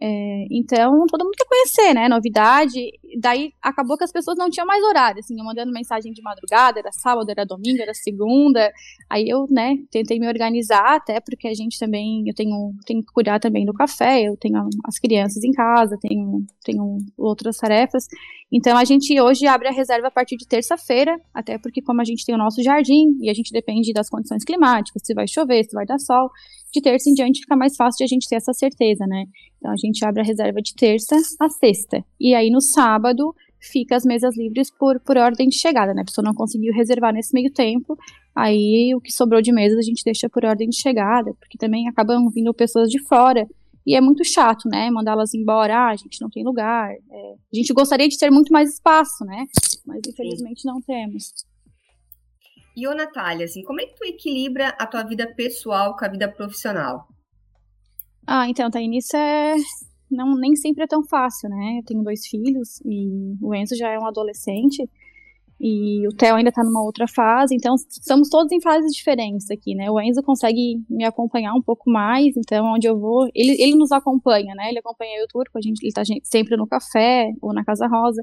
É, 0.00 0.46
então, 0.50 1.06
todo 1.06 1.24
mundo 1.24 1.34
quer 1.36 1.46
conhecer, 1.46 1.94
né? 1.94 2.08
Novidade. 2.08 2.80
Daí 3.22 3.52
acabou 3.62 3.96
que 3.96 4.02
as 4.02 4.10
pessoas 4.10 4.36
não 4.36 4.50
tinham 4.50 4.66
mais 4.66 4.82
horário, 4.82 5.20
assim, 5.20 5.38
eu 5.38 5.44
mandando 5.44 5.70
mensagem 5.72 6.12
de 6.12 6.20
madrugada, 6.20 6.80
era 6.80 6.90
sábado, 6.90 7.30
era 7.30 7.46
domingo, 7.46 7.80
era 7.80 7.94
segunda. 7.94 8.72
Aí 9.08 9.28
eu, 9.28 9.46
né, 9.48 9.76
tentei 9.92 10.18
me 10.18 10.26
organizar, 10.26 10.96
até 10.96 11.20
porque 11.20 11.46
a 11.46 11.54
gente 11.54 11.78
também, 11.78 12.24
eu 12.26 12.34
tenho, 12.34 12.72
tenho 12.84 13.00
que 13.00 13.12
cuidar 13.12 13.38
também 13.38 13.64
do 13.64 13.72
café, 13.72 14.22
eu 14.22 14.36
tenho 14.36 14.68
as 14.84 14.98
crianças 14.98 15.44
em 15.44 15.52
casa, 15.52 15.96
tenho, 16.00 16.44
tenho 16.64 16.96
outras 17.16 17.58
tarefas. 17.58 18.08
Então 18.50 18.76
a 18.76 18.84
gente 18.84 19.18
hoje 19.20 19.46
abre 19.46 19.68
a 19.68 19.72
reserva 19.72 20.08
a 20.08 20.10
partir 20.10 20.36
de 20.36 20.46
terça-feira, 20.46 21.16
até 21.32 21.58
porque 21.58 21.80
como 21.80 22.00
a 22.00 22.04
gente 22.04 22.26
tem 22.26 22.34
o 22.34 22.38
nosso 22.38 22.60
jardim 22.60 23.16
e 23.20 23.30
a 23.30 23.34
gente 23.34 23.52
depende 23.52 23.92
das 23.92 24.10
condições 24.10 24.44
climáticas, 24.44 25.00
se 25.04 25.14
vai 25.14 25.28
chover, 25.28 25.62
se 25.62 25.72
vai 25.72 25.86
dar 25.86 26.00
sol, 26.00 26.28
de 26.72 26.80
terça 26.80 27.10
em 27.10 27.14
diante 27.14 27.40
fica 27.40 27.54
mais 27.54 27.76
fácil 27.76 27.98
de 27.98 28.04
a 28.04 28.06
gente 28.06 28.28
ter 28.28 28.36
essa 28.36 28.52
certeza, 28.52 29.06
né? 29.06 29.26
Então 29.58 29.70
a 29.70 29.76
gente 29.76 30.04
abre 30.04 30.22
a 30.22 30.24
reserva 30.24 30.60
de 30.60 30.74
terça 30.74 31.16
a 31.38 31.48
sexta. 31.48 32.04
E 32.18 32.34
aí 32.34 32.50
no 32.50 32.60
sábado 32.60 33.34
fica 33.60 33.94
as 33.94 34.04
mesas 34.04 34.36
livres 34.36 34.70
por, 34.70 34.98
por 35.00 35.16
ordem 35.16 35.48
de 35.48 35.56
chegada, 35.56 35.94
né? 35.94 36.02
A 36.02 36.04
pessoa 36.04 36.24
não 36.24 36.34
conseguiu 36.34 36.72
reservar 36.72 37.12
nesse 37.12 37.32
meio 37.32 37.52
tempo, 37.52 37.96
aí 38.34 38.92
o 38.94 39.00
que 39.00 39.12
sobrou 39.12 39.40
de 39.40 39.52
mesas 39.52 39.78
a 39.78 39.82
gente 39.82 40.02
deixa 40.04 40.28
por 40.28 40.44
ordem 40.44 40.68
de 40.68 40.76
chegada, 40.76 41.32
porque 41.38 41.58
também 41.58 41.88
acabam 41.88 42.28
vindo 42.30 42.52
pessoas 42.52 42.88
de 42.88 43.00
fora. 43.06 43.46
E 43.84 43.96
é 43.96 44.00
muito 44.00 44.24
chato, 44.24 44.68
né? 44.68 44.90
Mandá-las 44.90 45.34
embora, 45.34 45.76
ah, 45.76 45.90
a 45.90 45.96
gente 45.96 46.20
não 46.20 46.30
tem 46.30 46.44
lugar. 46.44 46.92
É, 46.92 47.34
a 47.52 47.56
gente 47.56 47.72
gostaria 47.72 48.08
de 48.08 48.16
ter 48.16 48.30
muito 48.30 48.52
mais 48.52 48.74
espaço, 48.74 49.24
né? 49.24 49.44
Mas 49.84 50.00
infelizmente 50.08 50.64
não 50.64 50.80
temos. 50.80 51.32
E 52.76 52.88
ô, 52.88 52.94
Natália, 52.94 53.44
assim, 53.44 53.62
como 53.62 53.80
é 53.80 53.86
que 53.86 53.94
tu 53.94 54.04
equilibra 54.04 54.68
a 54.78 54.86
tua 54.86 55.02
vida 55.02 55.32
pessoal 55.34 55.96
com 55.96 56.04
a 56.04 56.08
vida 56.08 56.30
profissional? 56.30 57.06
Ah, 58.26 58.48
então, 58.48 58.70
tá, 58.70 58.80
isso 58.80 59.16
é... 59.16 59.56
Não, 60.10 60.34
nem 60.36 60.54
sempre 60.54 60.84
é 60.84 60.86
tão 60.86 61.02
fácil, 61.02 61.48
né? 61.48 61.78
Eu 61.78 61.84
tenho 61.84 62.02
dois 62.02 62.26
filhos 62.26 62.80
e 62.84 63.34
o 63.40 63.54
Enzo 63.54 63.74
já 63.76 63.90
é 63.90 63.98
um 63.98 64.06
adolescente 64.06 64.88
e 65.64 66.04
o 66.08 66.10
Theo 66.10 66.34
ainda 66.34 66.50
tá 66.50 66.64
numa 66.64 66.82
outra 66.82 67.06
fase, 67.06 67.54
então 67.54 67.76
estamos 67.76 68.28
todos 68.28 68.50
em 68.50 68.60
fases 68.60 68.92
diferentes 68.92 69.48
aqui, 69.48 69.76
né? 69.76 69.88
O 69.88 70.00
Enzo 70.00 70.20
consegue 70.20 70.82
me 70.90 71.04
acompanhar 71.04 71.54
um 71.54 71.62
pouco 71.62 71.88
mais, 71.88 72.36
então 72.36 72.74
onde 72.74 72.88
eu 72.88 72.98
vou, 72.98 73.28
ele, 73.32 73.52
ele 73.62 73.76
nos 73.76 73.92
acompanha, 73.92 74.56
né? 74.56 74.70
Ele 74.70 74.80
acompanha 74.80 75.18
eu 75.18 75.22
e 75.22 75.24
o 75.24 75.28
Turco, 75.28 75.56
a 75.56 75.60
gente, 75.60 75.80
ele 75.80 75.92
tá 75.92 76.02
sempre 76.24 76.56
no 76.56 76.66
café 76.66 77.30
ou 77.40 77.54
na 77.54 77.64
Casa 77.64 77.86
Rosa, 77.86 78.20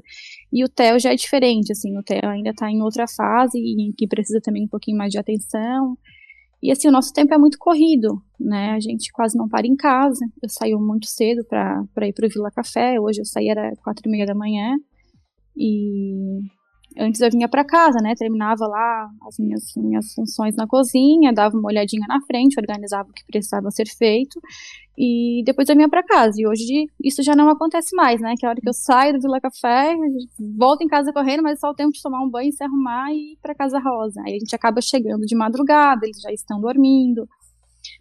e 0.52 0.62
o 0.62 0.68
Theo 0.68 0.98
já 1.00 1.14
é 1.14 1.16
diferente, 1.16 1.72
assim, 1.72 1.96
o 1.96 2.02
Theo 2.02 2.28
ainda 2.28 2.52
tá 2.52 2.70
em 2.70 2.82
outra 2.82 3.06
fase 3.08 3.58
e 3.58 3.90
que 3.96 4.06
precisa 4.06 4.38
também 4.42 4.64
um 4.64 4.68
pouquinho 4.68 4.98
mais 4.98 5.10
de 5.10 5.18
atenção, 5.18 5.96
e 6.62 6.70
assim, 6.70 6.88
o 6.88 6.92
nosso 6.92 7.10
tempo 7.14 7.32
é 7.32 7.38
muito 7.38 7.56
corrido, 7.58 8.20
né? 8.38 8.72
A 8.72 8.80
gente 8.80 9.10
quase 9.12 9.34
não 9.34 9.48
para 9.48 9.66
em 9.66 9.74
casa. 9.74 10.20
Eu 10.42 10.48
saio 10.50 10.78
muito 10.78 11.06
cedo 11.06 11.42
para 11.48 12.06
ir 12.06 12.12
para 12.12 12.26
o 12.26 12.28
Vila 12.28 12.50
Café. 12.50 13.00
Hoje 13.00 13.22
eu 13.22 13.24
saí 13.24 13.48
era 13.48 13.72
quatro 13.82 14.06
e 14.06 14.10
meia 14.10 14.26
da 14.26 14.34
manhã. 14.34 14.76
E 15.56 16.42
Antes 16.98 17.20
eu 17.20 17.30
vinha 17.30 17.48
para 17.48 17.64
casa, 17.64 17.98
né? 18.02 18.14
Terminava 18.16 18.66
lá 18.66 19.08
as 19.26 19.38
minhas, 19.38 19.62
minhas 19.76 20.12
funções 20.12 20.56
na 20.56 20.66
cozinha, 20.66 21.32
dava 21.32 21.56
uma 21.56 21.68
olhadinha 21.68 22.06
na 22.08 22.20
frente, 22.22 22.58
organizava 22.58 23.08
o 23.08 23.12
que 23.12 23.24
precisava 23.26 23.70
ser 23.70 23.86
feito 23.88 24.40
e 24.98 25.42
depois 25.44 25.68
eu 25.68 25.76
vinha 25.76 25.88
para 25.88 26.02
casa. 26.02 26.34
E 26.38 26.46
hoje 26.46 26.86
isso 27.02 27.22
já 27.22 27.34
não 27.34 27.48
acontece 27.48 27.94
mais, 27.96 28.20
né? 28.20 28.34
Que 28.38 28.44
é 28.44 28.48
a 28.48 28.50
hora 28.50 28.60
que 28.60 28.68
eu 28.68 28.74
saio 28.74 29.14
do 29.14 29.20
Vila 29.20 29.40
Café, 29.40 29.96
volto 30.58 30.82
em 30.82 30.88
casa 30.88 31.12
correndo, 31.12 31.42
mas 31.42 31.60
só 31.60 31.70
o 31.70 31.74
tempo 31.74 31.92
de 31.92 32.02
tomar 32.02 32.22
um 32.22 32.28
banho, 32.28 32.52
se 32.52 32.62
arrumar 32.62 33.12
e 33.12 33.32
ir 33.32 33.38
para 33.40 33.54
casa 33.54 33.78
rosa. 33.78 34.20
Aí 34.26 34.34
a 34.34 34.38
gente 34.38 34.54
acaba 34.54 34.80
chegando 34.82 35.24
de 35.24 35.34
madrugada, 35.34 36.04
eles 36.04 36.20
já 36.20 36.32
estão 36.32 36.60
dormindo. 36.60 37.26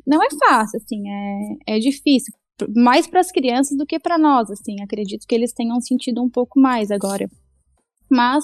Não 0.05 0.22
é 0.22 0.27
fácil, 0.31 0.77
assim, 0.77 1.01
é, 1.08 1.75
é 1.75 1.79
difícil 1.79 2.34
mais 2.75 3.08
para 3.08 3.22
as 3.22 3.31
crianças 3.31 3.77
do 3.77 3.86
que 3.86 3.98
para 3.98 4.17
nós, 4.17 4.51
assim. 4.51 4.81
Acredito 4.81 5.25
que 5.25 5.34
eles 5.34 5.53
tenham 5.53 5.79
sentido 5.79 6.22
um 6.22 6.29
pouco 6.29 6.60
mais 6.60 6.91
agora. 6.91 7.29
Mas 8.12 8.43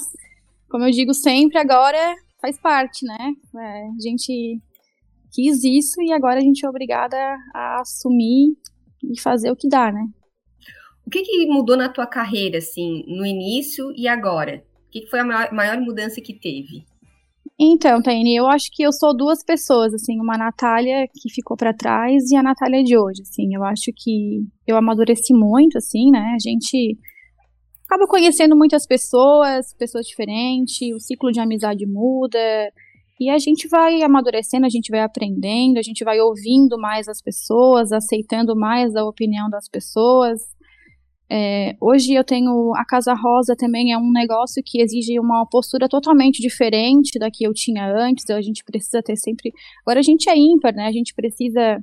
como 0.69 0.85
eu 0.85 0.91
digo 0.91 1.13
sempre, 1.13 1.57
agora 1.57 2.15
faz 2.41 2.59
parte, 2.59 3.05
né? 3.05 3.33
É, 3.55 3.87
a 3.87 4.01
gente 4.01 4.61
quis 5.31 5.63
isso 5.63 6.01
e 6.01 6.11
agora 6.11 6.39
a 6.39 6.43
gente 6.43 6.65
é 6.65 6.69
obrigada 6.69 7.17
a 7.53 7.81
assumir 7.81 8.55
e 9.03 9.19
fazer 9.19 9.51
o 9.51 9.55
que 9.55 9.67
dá, 9.67 9.91
né? 9.91 10.05
O 11.05 11.09
que, 11.09 11.21
que 11.21 11.45
mudou 11.47 11.77
na 11.77 11.89
tua 11.89 12.07
carreira, 12.07 12.57
assim, 12.57 13.03
no 13.07 13.25
início 13.25 13.91
e 13.95 14.07
agora? 14.07 14.63
O 14.87 14.91
que, 14.91 15.01
que 15.01 15.09
foi 15.09 15.19
a 15.19 15.25
maior, 15.25 15.53
maior 15.53 15.79
mudança 15.79 16.19
que 16.21 16.33
teve? 16.33 16.83
Então, 17.59 18.01
Taine, 18.01 18.35
eu 18.35 18.47
acho 18.47 18.69
que 18.73 18.83
eu 18.83 18.91
sou 18.91 19.15
duas 19.15 19.43
pessoas, 19.43 19.93
assim, 19.93 20.19
uma 20.19 20.37
Natália 20.37 21.07
que 21.13 21.29
ficou 21.29 21.55
para 21.55 21.73
trás 21.73 22.29
e 22.31 22.35
a 22.35 22.43
Natália 22.43 22.83
de 22.83 22.97
hoje, 22.97 23.21
assim. 23.21 23.53
Eu 23.53 23.63
acho 23.63 23.91
que 23.95 24.45
eu 24.67 24.75
amadureci 24.75 25.33
muito, 25.33 25.77
assim, 25.77 26.11
né? 26.11 26.33
A 26.35 26.39
gente 26.39 26.97
acaba 27.85 28.07
conhecendo 28.07 28.55
muitas 28.55 28.85
pessoas, 28.85 29.73
pessoas 29.77 30.05
diferentes, 30.05 30.93
o 30.93 30.99
ciclo 30.99 31.31
de 31.31 31.39
amizade 31.39 31.85
muda. 31.85 32.39
E 33.19 33.29
a 33.29 33.37
gente 33.37 33.67
vai 33.69 34.01
amadurecendo, 34.01 34.65
a 34.65 34.69
gente 34.69 34.91
vai 34.91 34.99
aprendendo, 34.99 35.77
a 35.77 35.81
gente 35.81 36.03
vai 36.03 36.19
ouvindo 36.19 36.77
mais 36.77 37.07
as 37.07 37.21
pessoas, 37.21 37.91
aceitando 37.91 38.55
mais 38.55 38.93
a 38.95 39.05
opinião 39.05 39.49
das 39.49 39.69
pessoas. 39.69 40.41
É, 41.29 41.75
hoje 41.81 42.13
eu 42.13 42.23
tenho 42.23 42.73
a 42.75 42.85
Casa 42.85 43.13
Rosa 43.13 43.55
também 43.57 43.91
é 43.91 43.97
um 43.97 44.11
negócio 44.11 44.61
que 44.63 44.79
exige 44.79 45.19
uma 45.19 45.43
postura 45.49 45.89
totalmente 45.89 46.39
diferente 46.39 47.17
da 47.17 47.31
que 47.31 47.45
eu 47.45 47.53
tinha 47.53 47.87
antes. 47.87 48.29
A 48.29 48.41
gente 48.41 48.63
precisa 48.63 49.01
ter 49.01 49.15
sempre. 49.15 49.51
Agora 49.85 49.99
a 49.99 50.03
gente 50.03 50.29
é 50.29 50.35
ímpar, 50.37 50.73
né? 50.73 50.85
A 50.85 50.91
gente 50.91 51.13
precisa 51.15 51.79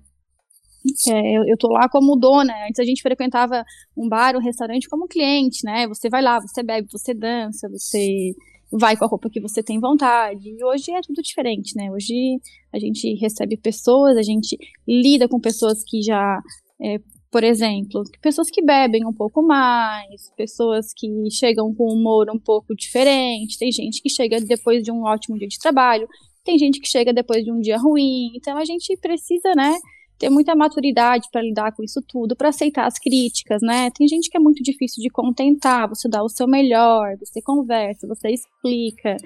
é, 1.09 1.37
eu, 1.37 1.45
eu 1.47 1.57
tô 1.57 1.69
lá 1.69 1.89
como 1.89 2.17
dona. 2.17 2.53
Antes 2.67 2.81
a 2.81 2.85
gente 2.85 3.03
frequentava 3.03 3.65
um 3.97 4.09
bar, 4.09 4.37
um 4.37 4.41
restaurante 4.41 4.89
como 4.89 5.07
cliente, 5.07 5.65
né? 5.65 5.87
Você 5.89 6.09
vai 6.09 6.23
lá, 6.23 6.41
você 6.41 6.63
bebe, 6.63 6.89
você 6.91 7.15
dança, 7.15 7.69
você 7.69 8.33
vai 8.73 8.97
com 8.97 9.05
a 9.05 9.09
roupa 9.09 9.29
que 9.31 9.41
você 9.41 9.63
tem 9.63 9.79
vontade. 9.79 10.49
E 10.49 10.65
hoje 10.65 10.91
é 10.91 11.01
tudo 11.03 11.23
diferente, 11.23 11.77
né? 11.77 11.91
Hoje 11.93 12.41
a 12.73 12.79
gente 12.79 13.15
recebe 13.15 13.57
pessoas, 13.57 14.17
a 14.17 14.23
gente 14.23 14.57
lida 14.89 15.29
com 15.29 15.39
pessoas 15.39 15.85
que 15.85 16.03
já, 16.03 16.41
é, 16.81 16.99
por 17.31 17.45
exemplo, 17.45 18.03
pessoas 18.21 18.49
que 18.51 18.63
bebem 18.63 19.07
um 19.07 19.13
pouco 19.13 19.43
mais, 19.43 20.31
pessoas 20.37 20.87
que 20.97 21.09
chegam 21.31 21.75
com 21.75 21.93
um 21.93 21.99
humor 21.99 22.31
um 22.31 22.39
pouco 22.39 22.75
diferente. 22.75 23.59
Tem 23.59 23.71
gente 23.71 24.01
que 24.03 24.09
chega 24.09 24.41
depois 24.41 24.83
de 24.83 24.91
um 24.91 25.03
ótimo 25.05 25.39
dia 25.39 25.49
de 25.49 25.59
trabalho, 25.59 26.09
tem 26.45 26.59
gente 26.59 26.81
que 26.81 26.89
chega 26.89 27.13
depois 27.13 27.45
de 27.45 27.53
um 27.53 27.61
dia 27.61 27.79
ruim. 27.79 28.33
Então 28.35 28.57
a 28.57 28.65
gente 28.65 28.97
precisa, 28.97 29.55
né? 29.55 29.75
Ter 30.23 30.31
muita 30.31 30.55
maturidade 30.55 31.27
para 31.33 31.43
lidar 31.43 31.73
com 31.73 31.83
isso 31.83 32.01
tudo, 32.07 32.37
para 32.37 32.51
aceitar 32.51 32.87
as 32.87 32.97
críticas, 32.97 33.61
né? 33.61 33.91
Tem 33.91 34.07
gente 34.07 34.31
que 34.31 34.37
é 34.37 34.41
muito 34.41 34.63
difícil 34.63 35.03
de 35.03 35.11
contentar, 35.11 35.89
você 35.89 36.09
dá 36.09 36.23
o 36.23 36.29
seu 36.29 36.47
melhor, 36.47 37.17
você 37.19 37.43
conversa, 37.43 38.07
você 38.07 38.29
explica. 38.31 39.17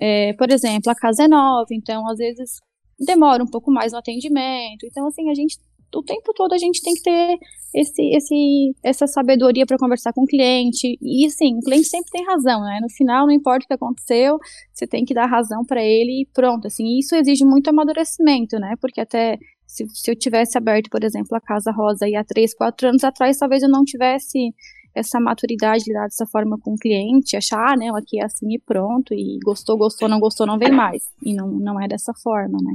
É, 0.00 0.32
por 0.32 0.50
exemplo, 0.50 0.90
a 0.90 0.94
casa 0.94 1.24
é 1.24 1.28
nova, 1.28 1.66
então 1.72 2.08
às 2.08 2.16
vezes 2.16 2.60
demora 2.98 3.44
um 3.44 3.46
pouco 3.46 3.70
mais 3.70 3.92
no 3.92 3.98
atendimento. 3.98 4.86
Então, 4.86 5.06
assim, 5.06 5.28
a 5.28 5.34
gente 5.34 5.58
o 5.94 6.02
tempo 6.02 6.34
todo 6.34 6.52
a 6.52 6.58
gente 6.58 6.82
tem 6.82 6.92
que 6.94 7.02
ter 7.02 7.38
esse, 7.74 8.02
esse, 8.14 8.76
essa 8.82 9.06
sabedoria 9.06 9.64
para 9.66 9.78
conversar 9.78 10.12
com 10.12 10.22
o 10.22 10.26
cliente. 10.26 10.98
E 11.00 11.30
sim, 11.30 11.56
o 11.56 11.60
cliente 11.60 11.88
sempre 11.88 12.10
tem 12.10 12.26
razão, 12.26 12.60
né? 12.60 12.78
No 12.82 12.90
final, 12.90 13.26
não 13.26 13.32
importa 13.32 13.64
o 13.64 13.68
que 13.68 13.74
aconteceu, 13.74 14.38
você 14.72 14.86
tem 14.86 15.04
que 15.04 15.14
dar 15.14 15.26
razão 15.26 15.64
para 15.64 15.82
ele 15.82 16.22
e 16.22 16.26
pronto. 16.26 16.66
Assim, 16.66 16.98
isso 16.98 17.14
exige 17.14 17.44
muito 17.44 17.68
amadurecimento, 17.68 18.58
né? 18.58 18.74
Porque 18.80 19.00
até 19.00 19.38
se, 19.78 19.86
se 19.94 20.10
eu 20.10 20.16
tivesse 20.16 20.58
aberto, 20.58 20.90
por 20.90 21.04
exemplo, 21.04 21.36
a 21.36 21.40
Casa 21.40 21.70
Rosa 21.70 22.04
aí 22.04 22.16
há 22.16 22.24
três, 22.24 22.54
quatro 22.54 22.88
anos 22.88 23.04
atrás, 23.04 23.38
talvez 23.38 23.62
eu 23.62 23.68
não 23.68 23.84
tivesse 23.84 24.52
essa 24.94 25.20
maturidade 25.20 25.84
de 25.84 25.90
lidar 25.90 26.04
dessa 26.04 26.26
forma 26.26 26.58
com 26.58 26.72
o 26.72 26.78
cliente, 26.78 27.36
achar, 27.36 27.72
ah, 27.72 27.76
não, 27.76 27.94
aqui 27.94 28.20
é 28.20 28.24
assim 28.24 28.54
e 28.54 28.58
pronto, 28.58 29.14
e 29.14 29.38
gostou, 29.44 29.76
gostou, 29.76 30.08
não 30.08 30.18
gostou, 30.18 30.46
não 30.46 30.58
vem 30.58 30.72
mais. 30.72 31.04
E 31.24 31.34
não, 31.34 31.46
não 31.48 31.80
é 31.80 31.86
dessa 31.86 32.12
forma, 32.14 32.58
né? 32.60 32.74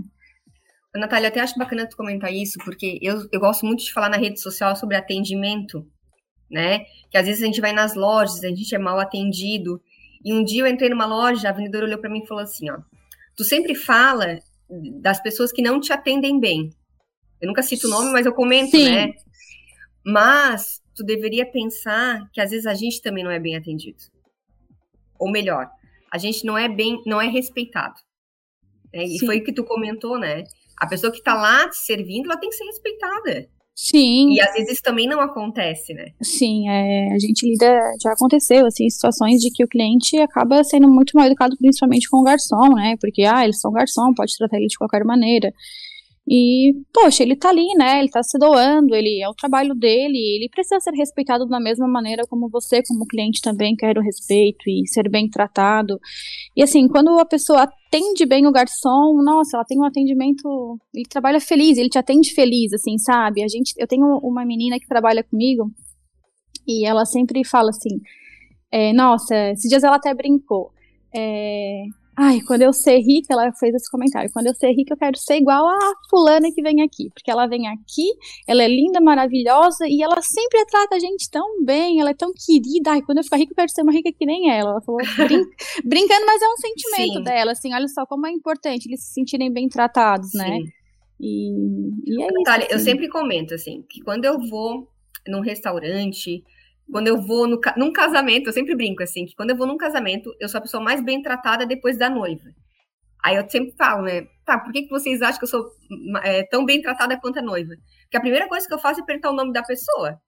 Natália, 0.95 1.29
até 1.29 1.39
acho 1.41 1.57
bacana 1.57 1.88
tu 1.89 1.98
comentar 1.98 2.31
isso, 2.31 2.60
porque 2.63 3.00
eu, 3.01 3.27
eu 3.31 3.39
gosto 3.39 3.65
muito 3.65 3.83
de 3.83 3.91
falar 3.91 4.10
na 4.10 4.17
rede 4.17 4.39
social 4.39 4.75
sobre 4.75 4.95
atendimento, 4.95 5.86
né? 6.50 6.86
Que 7.10 7.17
às 7.17 7.25
vezes 7.25 7.41
a 7.41 7.48
gente 7.48 7.60
vai 7.60 7.74
nas 7.74 7.95
lojas, 7.95 8.43
a 8.43 8.50
gente 8.50 8.74
é 8.75 8.77
mal 8.77 9.00
atendido. 9.00 9.81
E 10.24 10.31
um 10.31 10.43
dia 10.43 10.62
eu 10.62 10.67
entrei 10.67 10.89
numa 10.89 11.07
loja, 11.07 11.50
a 11.50 11.51
vendedora 11.51 11.86
olhou 11.86 12.00
para 12.00 12.12
mim 12.12 12.22
e 12.24 12.27
falou 12.27 12.43
assim, 12.43 12.69
ó, 12.69 12.77
tu 13.36 13.43
sempre 13.43 13.74
fala 13.74 14.39
das 15.01 15.22
pessoas 15.22 15.51
que 15.51 15.63
não 15.63 15.79
te 15.79 15.91
atendem 15.91 16.39
bem. 16.39 16.69
Eu 17.43 17.47
nunca 17.47 17.62
cito 17.62 17.88
o 17.88 17.89
nome, 17.89 18.09
mas 18.13 18.25
eu 18.25 18.31
comento, 18.31 18.71
Sim. 18.71 18.89
né? 18.89 19.13
Mas 20.05 20.81
tu 20.95 21.03
deveria 21.03 21.45
pensar 21.45 22.29
que 22.31 22.39
às 22.39 22.51
vezes 22.51 22.65
a 22.65 22.73
gente 22.73 23.01
também 23.01 23.21
não 23.21 23.29
é 23.29 23.38
bem 23.38 23.57
atendido. 23.57 23.97
Ou 25.19 25.29
melhor, 25.29 25.69
a 26.09 26.17
gente 26.17 26.45
não 26.45 26.57
é 26.57 26.69
bem, 26.69 27.01
não 27.05 27.21
é 27.21 27.27
respeitado. 27.27 27.95
É, 28.93 29.03
e 29.03 29.19
foi 29.19 29.39
o 29.39 29.43
que 29.43 29.51
tu 29.51 29.65
comentou, 29.65 30.17
né? 30.17 30.45
A 30.77 30.88
pessoa 30.88 31.12
que 31.12 31.17
está 31.17 31.33
lá 31.33 31.67
te 31.67 31.75
servindo, 31.75 32.31
ela 32.31 32.39
tem 32.39 32.50
que 32.50 32.55
ser 32.55 32.63
respeitada. 32.63 33.50
Sim. 33.75 34.35
E 34.35 34.39
às 34.39 34.53
vezes 34.53 34.73
isso 34.73 34.81
também 34.81 35.05
não 35.05 35.19
acontece, 35.19 35.93
né? 35.93 36.12
Sim, 36.21 36.69
é, 36.69 37.12
a 37.12 37.19
gente 37.19 37.45
lida, 37.45 37.77
já 38.01 38.13
aconteceu, 38.13 38.65
assim, 38.65 38.89
situações 38.89 39.41
de 39.41 39.51
que 39.51 39.65
o 39.65 39.67
cliente 39.67 40.15
acaba 40.17 40.63
sendo 40.63 40.88
muito 40.88 41.12
mal 41.17 41.25
educado, 41.25 41.57
principalmente 41.57 42.09
com 42.09 42.19
o 42.21 42.23
garçom, 42.23 42.73
né? 42.73 42.95
Porque, 43.01 43.23
ah, 43.23 43.43
eles 43.43 43.59
são 43.59 43.73
garçom, 43.73 44.13
pode 44.13 44.38
tratar 44.38 44.55
ele 44.55 44.67
de 44.67 44.77
qualquer 44.77 45.03
maneira. 45.03 45.51
E, 46.25 46.73
poxa, 46.93 47.21
ele 47.21 47.35
tá 47.35 47.49
ali, 47.49 47.67
né? 47.77 47.99
Ele 47.99 48.09
tá 48.09 48.23
se 48.23 48.37
doando, 48.39 48.95
ele 48.95 49.21
é 49.21 49.27
o 49.27 49.33
trabalho 49.33 49.75
dele, 49.75 50.17
ele 50.17 50.47
precisa 50.49 50.79
ser 50.79 50.91
respeitado 50.91 51.45
da 51.45 51.59
mesma 51.59 51.85
maneira 51.87 52.23
como 52.29 52.49
você, 52.49 52.81
como 52.87 53.05
cliente, 53.05 53.41
também 53.41 53.75
quer 53.75 53.97
o 53.97 54.01
respeito 54.01 54.69
e 54.69 54.87
ser 54.87 55.09
bem 55.09 55.29
tratado. 55.29 55.99
E 56.55 56.63
assim, 56.63 56.87
quando 56.87 57.09
a 57.19 57.25
pessoa 57.25 57.63
atende 57.63 58.25
bem 58.25 58.47
o 58.47 58.53
garçom, 58.53 59.21
nossa, 59.21 59.57
ela 59.57 59.65
tem 59.65 59.77
um 59.77 59.85
atendimento, 59.85 60.79
ele 60.93 61.05
trabalha 61.09 61.41
feliz, 61.41 61.77
ele 61.77 61.89
te 61.89 61.97
atende 61.97 62.33
feliz, 62.33 62.71
assim, 62.71 62.97
sabe? 62.97 63.43
A 63.43 63.47
gente, 63.49 63.73
eu 63.77 63.87
tenho 63.87 64.05
uma 64.23 64.45
menina 64.45 64.79
que 64.79 64.87
trabalha 64.87 65.23
comigo 65.25 65.69
e 66.65 66.87
ela 66.87 67.05
sempre 67.05 67.43
fala 67.45 67.69
assim, 67.69 67.99
é, 68.71 68.93
nossa, 68.93 69.51
esses 69.51 69.69
dias 69.69 69.83
ela 69.83 69.97
até 69.97 70.13
brincou. 70.13 70.71
É, 71.13 71.83
Ai, 72.15 72.41
quando 72.41 72.62
eu 72.62 72.72
ser 72.72 73.00
rica, 73.00 73.34
ela 73.34 73.51
fez 73.53 73.74
esse 73.74 73.89
comentário. 73.89 74.29
Quando 74.32 74.48
eu 74.48 74.53
ser 74.53 74.72
rica, 74.72 74.93
eu 74.93 74.98
quero 74.98 75.17
ser 75.17 75.38
igual 75.38 75.67
a 75.67 75.93
fulana 76.10 76.51
que 76.53 76.62
vem 76.62 76.82
aqui. 76.82 77.10
Porque 77.10 77.32
ela 77.32 77.48
vem 77.48 77.67
aqui, 77.67 78.08
ela 78.48 78.63
é 78.63 78.67
linda, 78.67 79.01
maravilhosa 79.01 79.88
e 79.88 80.01
ela 80.01 80.22
sempre 80.22 80.63
trata 80.65 80.96
a 80.96 81.00
gente 81.00 81.29
tão 81.29 81.63
bem, 81.63 82.00
ela 82.00 82.12
é 82.12 82.13
tão 82.13 82.32
querida. 82.34 82.91
Ai, 82.91 83.01
quando 83.01 83.17
eu 83.17 83.24
ficar 83.24 83.38
rica, 83.38 83.51
eu 83.51 83.55
quero 83.55 83.72
ser 83.72 83.82
uma 83.82 83.91
rica 83.91 84.12
que 84.12 84.25
nem 84.25 84.51
ela. 84.51 84.72
Ela 84.72 84.82
falou 84.82 85.01
brin 85.17 85.43
brincando, 85.84 86.25
mas 86.25 86.41
é 86.41 86.48
um 86.48 86.58
sentimento 86.58 87.17
Sim. 87.17 87.24
dela. 87.24 87.51
Assim, 87.53 87.74
olha 87.74 87.88
só 87.88 88.05
como 88.05 88.27
é 88.27 88.32
importante 88.32 88.88
eles 88.88 89.03
se 89.03 89.13
sentirem 89.13 89.51
bem 89.51 89.67
tratados, 89.67 90.34
né? 90.34 90.58
Sim. 90.58 90.65
E, 91.20 91.50
e 92.05 92.22
é 92.22 92.27
isso. 92.27 92.34
Olha, 92.48 92.65
assim. 92.65 92.74
eu 92.74 92.79
sempre 92.79 93.08
comento, 93.10 93.53
assim, 93.53 93.84
que 93.89 94.01
quando 94.01 94.25
eu 94.25 94.39
vou 94.48 94.88
num 95.27 95.41
restaurante 95.41 96.43
quando 96.91 97.07
eu 97.07 97.21
vou 97.21 97.47
no, 97.47 97.59
num 97.77 97.91
casamento, 97.91 98.47
eu 98.47 98.53
sempre 98.53 98.75
brinco 98.75 99.03
assim, 99.03 99.25
que 99.25 99.35
quando 99.35 99.51
eu 99.51 99.55
vou 99.55 99.67
num 99.67 99.77
casamento, 99.77 100.33
eu 100.39 100.47
sou 100.49 100.59
a 100.59 100.61
pessoa 100.61 100.83
mais 100.83 101.03
bem 101.03 101.21
tratada 101.21 101.65
depois 101.65 101.97
da 101.97 102.09
noiva. 102.09 102.43
Aí 103.23 103.37
eu 103.37 103.49
sempre 103.49 103.73
falo, 103.77 104.03
né? 104.03 104.25
Tá, 104.45 104.59
por 104.59 104.73
que, 104.73 104.83
que 104.83 104.89
vocês 104.89 105.21
acham 105.21 105.39
que 105.39 105.45
eu 105.45 105.49
sou 105.49 105.65
é, 106.23 106.43
tão 106.43 106.65
bem 106.65 106.81
tratada 106.81 107.17
quanto 107.19 107.39
a 107.39 107.41
noiva? 107.41 107.73
Porque 108.03 108.17
a 108.17 108.21
primeira 108.21 108.49
coisa 108.49 108.67
que 108.67 108.73
eu 108.73 108.79
faço 108.79 108.99
é 108.99 109.05
perguntar 109.05 109.31
o 109.31 109.35
nome 109.35 109.53
da 109.53 109.63
pessoa. 109.63 110.19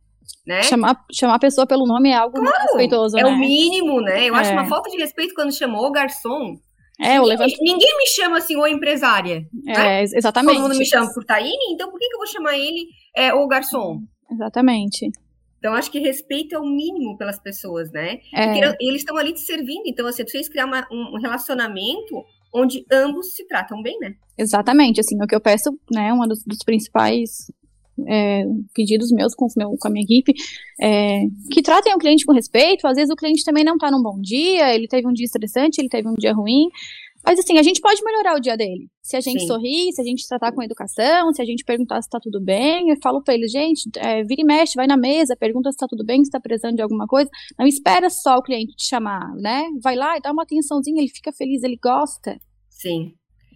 Né? 0.47 0.63
Chamar, 0.63 0.95
chamar 1.11 1.35
a 1.35 1.39
pessoa 1.39 1.67
pelo 1.67 1.85
nome 1.85 2.09
é 2.09 2.15
algo 2.15 2.39
claro, 2.39 2.63
respeitoso, 2.63 3.17
é 3.17 3.23
né? 3.23 3.29
o 3.29 3.37
mínimo, 3.37 4.01
né? 4.01 4.29
Eu 4.29 4.35
é. 4.35 4.39
acho 4.39 4.51
uma 4.53 4.65
falta 4.65 4.89
de 4.89 4.97
respeito 4.97 5.35
quando 5.35 5.53
chamou 5.53 5.85
o 5.85 5.91
garçom. 5.91 6.55
É, 6.99 7.19
ninguém, 7.19 7.29
levanto... 7.29 7.53
ninguém 7.59 7.97
me 7.97 8.07
chama 8.07 8.37
assim, 8.37 8.55
ou 8.55 8.65
empresária. 8.65 9.45
É, 9.67 9.73
né? 9.73 10.03
exatamente. 10.03 10.55
Todo 10.55 10.63
mundo 10.63 10.77
me 10.77 10.85
chama 10.85 11.13
por 11.13 11.25
Taine, 11.25 11.73
então 11.73 11.91
por 11.91 11.99
que, 11.99 12.07
que 12.07 12.15
eu 12.15 12.19
vou 12.19 12.27
chamar 12.27 12.57
ele 12.57 12.87
é, 13.15 13.33
o 13.33 13.45
garçom? 13.47 13.99
Exatamente. 14.31 15.09
Então, 15.65 15.73
acho 15.73 15.89
que 15.89 15.97
respeito 15.97 16.53
é 16.53 16.59
o 16.59 16.63
mínimo 16.63 17.17
pelas 17.17 17.39
pessoas, 17.39 17.91
né? 17.91 18.19
É. 18.31 18.45
Porque 18.45 18.83
eles 18.85 19.01
estão 19.01 19.17
ali 19.17 19.33
te 19.33 19.39
servindo. 19.39 19.81
Então, 19.87 20.05
você 20.05 20.23
precisa 20.23 20.47
criar 20.47 20.67
uma, 20.67 20.87
um 20.91 21.19
relacionamento 21.19 22.23
onde 22.53 22.85
ambos 22.91 23.33
se 23.33 23.47
tratam 23.47 23.81
bem, 23.81 23.97
né? 23.99 24.13
Exatamente. 24.37 24.99
Assim, 24.99 25.15
o 25.19 25.25
que 25.25 25.33
eu 25.33 25.41
peço, 25.41 25.75
né, 25.91 26.13
um 26.13 26.27
dos, 26.27 26.43
dos 26.45 26.59
principais 26.63 27.51
é, 28.07 28.43
pedidos 28.75 29.11
meus 29.11 29.33
com, 29.33 29.47
meu, 29.57 29.75
com 29.79 29.87
a 29.87 29.91
minha 29.91 30.03
equipe, 30.03 30.33
é, 30.79 31.23
que 31.49 31.63
tratem 31.63 31.95
o 31.95 31.97
cliente 31.97 32.27
com 32.27 32.33
respeito. 32.33 32.85
Às 32.85 32.95
vezes 32.95 33.11
o 33.11 33.15
cliente 33.15 33.43
também 33.43 33.63
não 33.63 33.73
está 33.73 33.89
num 33.89 34.03
bom 34.03 34.21
dia, 34.21 34.71
ele 34.71 34.87
teve 34.87 35.07
um 35.07 35.13
dia 35.13 35.25
estressante, 35.25 35.81
ele 35.81 35.89
teve 35.89 36.07
um 36.07 36.13
dia 36.13 36.31
ruim. 36.31 36.69
Mas 37.25 37.39
assim, 37.39 37.57
a 37.57 37.63
gente 37.63 37.81
pode 37.81 38.03
melhorar 38.03 38.35
o 38.35 38.39
dia 38.39 38.55
dele. 38.55 38.87
Se 39.01 39.17
a 39.17 39.21
gente 39.21 39.41
Sim. 39.41 39.47
sorrir, 39.47 39.91
se 39.91 40.01
a 40.01 40.03
gente 40.03 40.27
tratar 40.27 40.51
com 40.51 40.61
educação, 40.61 41.33
se 41.33 41.41
a 41.41 41.45
gente 41.45 41.63
perguntar 41.63 42.01
se 42.01 42.09
tá 42.09 42.19
tudo 42.21 42.39
bem, 42.39 42.89
eu 42.89 42.97
falo 43.01 43.23
para 43.23 43.33
ele, 43.33 43.47
gente, 43.47 43.89
é, 43.97 44.23
vira 44.23 44.41
e 44.41 44.45
mexe, 44.45 44.75
vai 44.75 44.87
na 44.87 44.97
mesa, 44.97 45.35
pergunta 45.35 45.71
se 45.71 45.77
tá 45.77 45.87
tudo 45.89 46.05
bem, 46.05 46.23
se 46.23 46.31
tá 46.31 46.39
precisando 46.39 46.75
de 46.75 46.81
alguma 46.81 47.07
coisa. 47.07 47.29
Não 47.57 47.65
espera 47.65 48.09
só 48.09 48.35
o 48.35 48.43
cliente 48.43 48.75
te 48.75 48.87
chamar, 48.87 49.33
né? 49.35 49.63
Vai 49.81 49.95
lá 49.95 50.17
e 50.17 50.21
dá 50.21 50.31
uma 50.31 50.43
atençãozinha, 50.43 51.01
ele 51.01 51.11
fica 51.11 51.31
feliz, 51.31 51.63
ele 51.63 51.79
gosta. 51.81 52.37
Sim. 52.69 53.13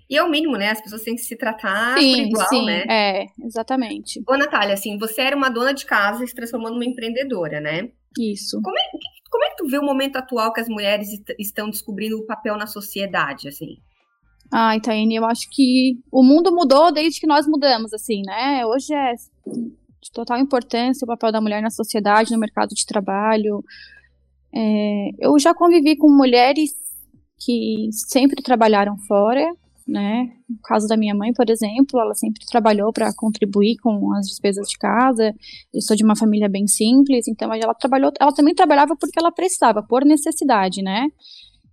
E 0.09 0.17
é 0.17 0.23
o 0.23 0.29
mínimo, 0.29 0.57
né? 0.57 0.69
As 0.69 0.81
pessoas 0.81 1.03
têm 1.03 1.15
que 1.15 1.21
se 1.21 1.37
tratar 1.37 1.95
sim, 1.99 2.23
igual, 2.23 2.47
sim, 2.47 2.65
né? 2.65 2.83
É, 2.89 3.25
exatamente. 3.45 4.19
Ô, 4.27 4.35
Natália, 4.35 4.73
assim, 4.73 4.97
você 4.97 5.21
era 5.21 5.35
uma 5.35 5.49
dona 5.49 5.71
de 5.71 5.85
casa 5.85 6.23
e 6.23 6.27
se 6.27 6.33
transformou 6.33 6.71
numa 6.71 6.85
empreendedora, 6.85 7.61
né? 7.61 7.89
Isso. 8.17 8.59
Como 8.63 8.75
é, 8.75 8.81
como 9.29 9.43
é 9.43 9.49
que 9.49 9.57
tu 9.57 9.67
vê 9.67 9.77
o 9.77 9.83
momento 9.83 10.17
atual 10.17 10.51
que 10.51 10.61
as 10.61 10.67
mulheres 10.67 11.09
estão 11.37 11.69
descobrindo 11.69 12.17
o 12.17 12.25
papel 12.25 12.57
na 12.57 12.67
sociedade, 12.67 13.47
assim? 13.47 13.77
Ah, 14.51 14.79
Taine, 14.79 15.15
eu 15.15 15.25
acho 15.25 15.47
que 15.51 15.99
o 16.11 16.23
mundo 16.23 16.51
mudou 16.51 16.91
desde 16.91 17.19
que 17.19 17.27
nós 17.27 17.45
mudamos, 17.47 17.93
assim, 17.93 18.23
né? 18.25 18.65
Hoje 18.65 18.93
é 18.93 19.13
de 20.01 20.11
total 20.11 20.39
importância 20.39 21.05
o 21.05 21.07
papel 21.07 21.31
da 21.31 21.41
mulher 21.41 21.61
na 21.61 21.69
sociedade, 21.69 22.31
no 22.31 22.39
mercado 22.39 22.73
de 22.73 22.85
trabalho. 22.85 23.63
É, 24.53 25.09
eu 25.19 25.37
já 25.37 25.53
convivi 25.53 25.95
com 25.95 26.09
mulheres 26.09 26.71
que 27.37 27.89
sempre 27.91 28.41
trabalharam 28.41 28.97
fora, 29.07 29.45
né? 29.89 30.29
No 30.47 30.57
caso 30.63 30.87
da 30.87 30.95
minha 30.95 31.15
mãe, 31.15 31.33
por 31.33 31.49
exemplo, 31.49 31.99
ela 31.99 32.13
sempre 32.13 32.45
trabalhou 32.45 32.93
para 32.93 33.13
contribuir 33.15 33.77
com 33.77 34.13
as 34.13 34.27
despesas 34.27 34.67
de 34.67 34.77
casa. 34.77 35.33
Eu 35.73 35.81
sou 35.81 35.95
de 35.95 36.03
uma 36.03 36.15
família 36.15 36.47
bem 36.47 36.67
simples, 36.67 37.27
então 37.27 37.51
ela 37.53 37.73
trabalhou, 37.73 38.11
ela 38.19 38.31
também 38.31 38.53
trabalhava 38.53 38.95
porque 38.95 39.19
ela 39.19 39.31
precisava, 39.31 39.83
por 39.83 40.05
necessidade, 40.05 40.81
né? 40.81 41.07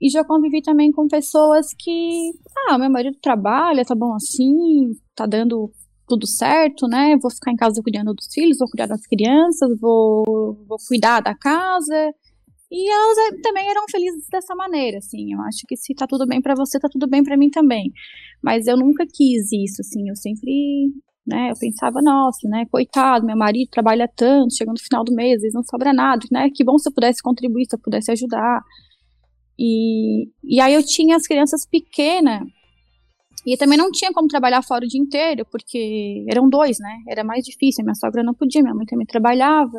E 0.00 0.11
já 0.11 0.24
convivi 0.24 0.62
também 0.62 0.92
com 0.92 1.07
pessoas 1.09 1.68
que, 1.79 2.33
ah, 2.68 2.79
meu 2.79 2.90
marido 2.90 3.16
trabalha, 3.20 3.85
tá 3.85 3.94
bom 3.94 4.14
assim, 4.14 4.92
tá 5.14 5.26
dando 5.26 5.70
tudo 6.09 6.26
certo, 6.26 6.87
né? 6.87 7.16
Vou 7.20 7.31
ficar 7.31 7.50
em 7.50 7.57
casa 7.57 7.83
cuidando 7.83 8.14
dos 8.14 8.29
filhos, 8.33 8.59
vou 8.59 8.68
cuidar 8.68 8.87
das 8.87 9.07
crianças, 9.07 9.79
vou, 9.81 10.64
vou 10.68 10.79
cuidar 10.88 11.20
da 11.20 11.35
casa. 11.35 12.12
E 12.70 12.90
elas 12.90 13.18
é, 13.18 13.40
também 13.42 13.68
eram 13.68 13.85
felizes 13.90 14.26
dessa 14.31 14.55
maneira, 14.55 14.98
assim. 14.98 15.33
Eu 15.33 15.40
acho 15.42 15.61
que 15.68 15.76
se 15.76 15.94
tá 15.94 16.07
tudo 16.07 16.26
bem 16.26 16.40
para 16.40 16.55
você, 16.55 16.79
tá 16.79 16.88
tudo 16.90 17.09
bem 17.09 17.22
para 17.22 17.37
mim 17.37 17.48
também. 17.50 17.92
Mas 18.42 18.66
eu 18.66 18.76
nunca 18.76 19.05
quis 19.07 19.52
isso, 19.52 19.81
assim. 19.81 20.09
Eu 20.09 20.16
sempre, 20.16 20.92
né? 21.26 21.50
Eu 21.50 21.59
pensava, 21.59 22.00
nossa, 22.02 22.48
né? 22.48 22.64
Coitado, 22.70 23.24
meu 23.24 23.37
marido 23.37 23.70
trabalha 23.70 24.09
tanto, 24.14 24.57
chega 24.57 24.72
no 24.72 24.81
final 24.81 25.05
do 25.05 25.14
mês, 25.14 25.42
não 25.52 25.62
sobra 25.62 25.92
nada, 25.92 26.26
né? 26.33 26.48
Que 26.52 26.64
bom 26.64 26.76
se 26.79 26.88
eu 26.88 26.92
pudesse 26.92 27.22
contribuir, 27.22 27.66
se 27.66 27.76
eu 27.76 27.81
pudesse 27.81 28.11
ajudar. 28.11 28.61
E, 29.59 30.29
e 30.44 30.61
aí 30.61 30.74
eu 30.74 30.85
tinha 30.85 31.16
as 31.16 31.26
crianças 31.26 31.66
pequenas 31.70 32.42
e 33.46 33.57
também 33.57 33.79
não 33.79 33.92
tinha 33.92 34.12
como 34.12 34.26
trabalhar 34.26 34.61
fora 34.61 34.85
o 34.85 34.88
dia 34.88 35.00
inteiro, 35.00 35.46
porque 35.50 36.24
eram 36.29 36.48
dois, 36.48 36.79
né? 36.81 36.98
Era 37.09 37.22
mais 37.22 37.44
difícil. 37.44 37.85
Minha 37.85 37.94
sogra 37.94 38.24
não 38.24 38.35
podia, 38.35 38.61
minha 38.61 38.74
mãe 38.74 38.85
também 38.85 39.07
trabalhava. 39.07 39.79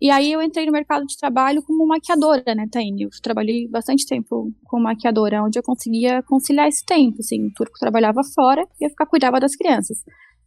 E 0.00 0.08
aí 0.10 0.32
eu 0.32 0.40
entrei 0.40 0.64
no 0.64 0.72
mercado 0.72 1.04
de 1.04 1.16
trabalho 1.18 1.62
como 1.62 1.86
maquiadora, 1.86 2.54
né, 2.54 2.66
Taine? 2.70 3.02
Eu 3.02 3.10
trabalhei 3.22 3.68
bastante 3.68 4.06
tempo 4.06 4.50
como 4.64 4.84
maquiadora, 4.84 5.42
onde 5.42 5.58
eu 5.58 5.62
conseguia 5.62 6.22
conciliar 6.22 6.68
esse 6.68 6.84
tempo, 6.86 7.18
assim. 7.20 7.46
O 7.46 7.52
turco 7.52 7.78
trabalhava 7.78 8.22
fora 8.34 8.66
e 8.80 8.86
eu 8.86 8.90
ficava 8.90 9.10
cuidava 9.10 9.38
das 9.38 9.54
crianças. 9.54 9.98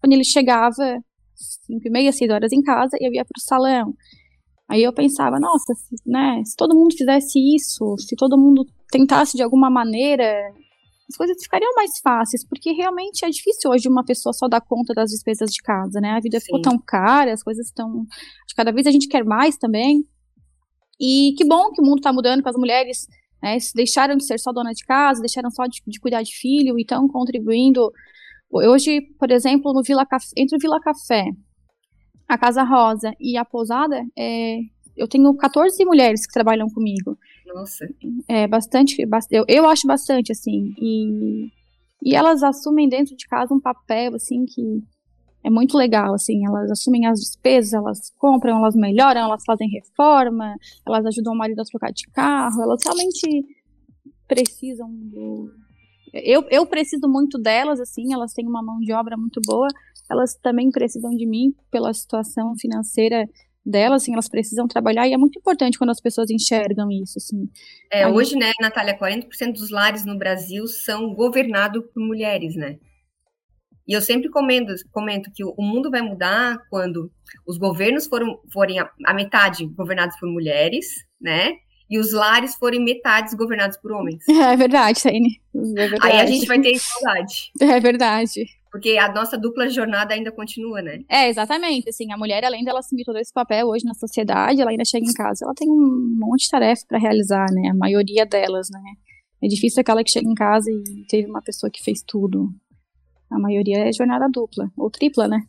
Quando 0.01 0.13
ele 0.13 0.23
chegava, 0.23 0.99
cinco 1.35 1.87
e 1.87 1.91
meia, 1.91 2.11
seis 2.11 2.31
horas 2.31 2.51
em 2.51 2.63
casa, 2.63 2.97
eu 2.99 3.13
ia 3.13 3.23
para 3.23 3.37
o 3.37 3.41
salão. 3.41 3.93
Aí 4.67 4.81
eu 4.81 4.91
pensava, 4.91 5.39
nossa, 5.39 5.73
se, 5.75 5.95
né, 6.03 6.41
se 6.43 6.55
todo 6.55 6.75
mundo 6.75 6.95
fizesse 6.97 7.37
isso, 7.55 7.95
se 7.99 8.15
todo 8.15 8.37
mundo 8.37 8.65
tentasse 8.89 9.37
de 9.37 9.43
alguma 9.43 9.69
maneira, 9.69 10.33
as 11.09 11.17
coisas 11.17 11.37
ficariam 11.41 11.71
mais 11.75 11.91
fáceis, 12.01 12.45
porque 12.47 12.71
realmente 12.71 13.25
é 13.25 13.29
difícil 13.29 13.69
hoje 13.69 13.89
uma 13.89 14.03
pessoa 14.05 14.33
só 14.33 14.47
dar 14.47 14.61
conta 14.61 14.93
das 14.93 15.09
despesas 15.09 15.51
de 15.51 15.61
casa, 15.61 15.99
né? 15.99 16.11
A 16.11 16.19
vida 16.19 16.39
Sim. 16.39 16.45
ficou 16.45 16.61
tão 16.61 16.79
cara, 16.79 17.33
as 17.33 17.43
coisas 17.43 17.67
estão. 17.67 18.05
Cada 18.55 18.71
vez 18.71 18.87
a 18.87 18.91
gente 18.91 19.07
quer 19.07 19.23
mais 19.23 19.57
também. 19.57 20.03
E 20.99 21.33
que 21.37 21.45
bom 21.45 21.71
que 21.71 21.81
o 21.81 21.85
mundo 21.85 21.97
está 21.97 22.13
mudando, 22.13 22.41
que 22.41 22.49
as 22.49 22.55
mulheres 22.55 23.07
né, 23.41 23.57
deixaram 23.75 24.15
de 24.15 24.25
ser 24.25 24.39
só 24.39 24.51
dona 24.51 24.71
de 24.71 24.85
casa, 24.85 25.19
deixaram 25.19 25.49
só 25.51 25.65
de, 25.65 25.81
de 25.85 25.99
cuidar 25.99 26.21
de 26.21 26.33
filho 26.33 26.77
e 26.77 26.81
estão 26.81 27.07
contribuindo. 27.07 27.91
Hoje, 28.49 29.01
por 29.19 29.31
exemplo, 29.31 29.73
no 29.73 29.83
Vila 29.83 30.05
Café, 30.05 30.27
entre 30.37 30.55
o 30.55 30.59
Vila 30.59 30.79
Café 30.79 31.25
a 32.27 32.37
Casa 32.37 32.63
Rosa 32.63 33.13
e 33.19 33.37
a 33.37 33.43
Pousada, 33.43 34.01
é, 34.17 34.59
eu 34.95 35.07
tenho 35.07 35.35
14 35.35 35.83
mulheres 35.85 36.25
que 36.25 36.33
trabalham 36.33 36.67
comigo. 36.69 37.17
Nossa. 37.53 37.87
É 38.27 38.47
bastante, 38.47 38.97
eu, 39.31 39.45
eu 39.47 39.67
acho 39.67 39.87
bastante, 39.87 40.31
assim. 40.31 40.73
E, 40.77 41.51
e 42.03 42.15
elas 42.15 42.41
assumem 42.41 42.89
dentro 42.89 43.15
de 43.15 43.27
casa 43.27 43.53
um 43.53 43.59
papel, 43.59 44.15
assim, 44.15 44.45
que 44.45 44.83
é 45.43 45.49
muito 45.49 45.77
legal, 45.77 46.13
assim. 46.13 46.45
Elas 46.45 46.71
assumem 46.71 47.05
as 47.05 47.19
despesas, 47.19 47.73
elas 47.73 48.11
compram, 48.17 48.57
elas 48.57 48.75
melhoram, 48.75 49.21
elas 49.21 49.43
fazem 49.45 49.69
reforma, 49.69 50.55
elas 50.85 51.05
ajudam 51.05 51.33
o 51.33 51.37
marido 51.37 51.61
a 51.61 51.65
trocar 51.65 51.91
de 51.91 52.07
carro, 52.07 52.61
elas 52.61 52.81
realmente 52.83 53.45
precisam 54.27 54.89
do. 54.89 55.51
Eu, 56.13 56.45
eu 56.49 56.65
preciso 56.65 57.07
muito 57.07 57.39
delas, 57.39 57.79
assim, 57.79 58.13
elas 58.13 58.33
têm 58.33 58.47
uma 58.47 58.61
mão 58.63 58.79
de 58.79 58.93
obra 58.93 59.17
muito 59.17 59.41
boa, 59.45 59.67
elas 60.09 60.35
também 60.35 60.69
precisam 60.69 61.11
de 61.11 61.25
mim 61.25 61.55
pela 61.71 61.93
situação 61.93 62.53
financeira 62.55 63.27
delas, 63.65 64.03
assim, 64.03 64.13
elas 64.13 64.27
precisam 64.27 64.67
trabalhar 64.67 65.07
e 65.07 65.13
é 65.13 65.17
muito 65.17 65.39
importante 65.39 65.77
quando 65.77 65.91
as 65.91 66.01
pessoas 66.01 66.29
enxergam 66.29 66.89
isso, 66.91 67.17
assim. 67.17 67.49
É, 67.91 68.07
hoje, 68.07 68.35
né, 68.35 68.51
Natália, 68.59 68.97
40% 68.97 69.53
dos 69.53 69.69
lares 69.69 70.05
no 70.05 70.17
Brasil 70.17 70.67
são 70.67 71.13
governados 71.13 71.83
por 71.93 72.03
mulheres, 72.03 72.55
né? 72.55 72.77
E 73.87 73.93
eu 73.93 74.01
sempre 74.01 74.29
comento, 74.29 74.73
comento 74.91 75.29
que 75.33 75.43
o 75.43 75.61
mundo 75.61 75.91
vai 75.91 76.01
mudar 76.01 76.57
quando 76.69 77.11
os 77.45 77.57
governos 77.57 78.07
foram, 78.07 78.39
forem 78.51 78.79
a, 78.79 78.89
a 79.05 79.13
metade 79.13 79.65
governados 79.65 80.17
por 80.17 80.29
mulheres, 80.29 80.87
né? 81.19 81.51
E 81.93 81.99
os 81.99 82.11
lares 82.11 82.55
forem 82.55 82.83
metades 82.83 83.35
governados 83.35 83.77
por 83.77 83.91
homens. 83.91 84.23
É 84.43 84.57
verdade, 84.57 85.03
Taine. 85.03 85.39
É 85.55 85.87
verdade. 85.87 86.11
Aí 86.11 86.19
a 86.21 86.25
gente 86.25 86.47
vai 86.47 86.59
ter 86.59 86.71
igualdade. 86.71 87.51
É 87.61 87.79
verdade. 87.79 88.45
Porque 88.71 88.97
a 88.97 89.13
nossa 89.13 89.37
dupla 89.37 89.69
jornada 89.69 90.15
ainda 90.15 90.31
continua, 90.31 90.81
né? 90.81 91.01
É, 91.07 91.29
exatamente. 91.29 91.87
Assim, 91.87 92.11
a 92.11 92.17
mulher, 92.17 92.43
além 92.43 92.63
dela 92.63 92.79
assumir 92.79 93.03
todo 93.03 93.19
esse 93.19 93.31
papel 93.31 93.67
hoje 93.67 93.85
na 93.85 93.93
sociedade, 93.93 94.59
ela 94.59 94.71
ainda 94.71 94.83
chega 94.83 95.05
em 95.05 95.13
casa, 95.13 95.45
ela 95.45 95.53
tem 95.53 95.69
um 95.69 96.15
monte 96.17 96.45
de 96.45 96.49
tarefa 96.49 96.81
para 96.87 96.97
realizar, 96.97 97.45
né? 97.51 97.69
A 97.69 97.75
maioria 97.75 98.25
delas, 98.25 98.69
né? 98.71 98.81
É 99.43 99.47
difícil 99.47 99.81
aquela 99.81 100.03
que 100.03 100.09
chega 100.09 100.27
em 100.27 100.33
casa 100.33 100.71
e 100.71 101.05
teve 101.07 101.29
uma 101.29 101.43
pessoa 101.43 101.69
que 101.69 101.83
fez 101.83 102.01
tudo. 102.01 102.49
A 103.29 103.37
maioria 103.37 103.87
é 103.87 103.93
jornada 103.93 104.27
dupla, 104.27 104.67
ou 104.75 104.89
tripla, 104.89 105.27
né? 105.27 105.43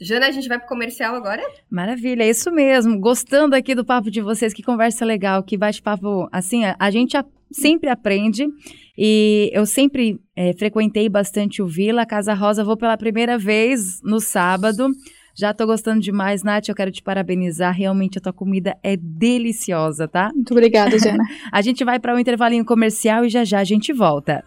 Jana, 0.00 0.26
a 0.26 0.30
gente 0.30 0.48
vai 0.48 0.58
pro 0.58 0.68
comercial 0.68 1.14
agora? 1.14 1.42
Maravilha, 1.70 2.22
é 2.22 2.28
isso 2.28 2.50
mesmo. 2.50 2.98
Gostando 3.00 3.54
aqui 3.54 3.74
do 3.74 3.84
papo 3.84 4.10
de 4.10 4.20
vocês, 4.20 4.52
que 4.52 4.62
conversa 4.62 5.04
legal, 5.04 5.42
que 5.42 5.56
bate-papo. 5.56 6.28
Assim, 6.30 6.64
a, 6.64 6.76
a 6.78 6.90
gente 6.90 7.16
a, 7.16 7.24
sempre 7.50 7.88
aprende 7.88 8.46
e 8.96 9.50
eu 9.54 9.64
sempre 9.64 10.20
é, 10.34 10.52
frequentei 10.52 11.08
bastante 11.08 11.62
o 11.62 11.66
Vila, 11.66 12.04
Casa 12.04 12.34
Rosa. 12.34 12.62
Vou 12.62 12.76
pela 12.76 12.96
primeira 12.96 13.38
vez 13.38 14.00
no 14.02 14.20
sábado. 14.20 14.88
Já 15.34 15.52
tô 15.52 15.66
gostando 15.66 16.00
demais, 16.00 16.42
Nath. 16.42 16.68
Eu 16.68 16.74
quero 16.74 16.90
te 16.90 17.02
parabenizar. 17.02 17.74
Realmente 17.74 18.18
a 18.18 18.20
tua 18.20 18.32
comida 18.32 18.76
é 18.82 18.96
deliciosa, 18.96 20.08
tá? 20.08 20.30
Muito 20.34 20.52
obrigada, 20.52 20.98
Jana. 20.98 21.24
a 21.52 21.62
gente 21.62 21.84
vai 21.84 21.98
para 21.98 22.14
um 22.14 22.18
intervalinho 22.18 22.64
comercial 22.64 23.24
e 23.24 23.28
já 23.28 23.44
já 23.44 23.60
a 23.60 23.64
gente 23.64 23.92
volta. 23.92 24.44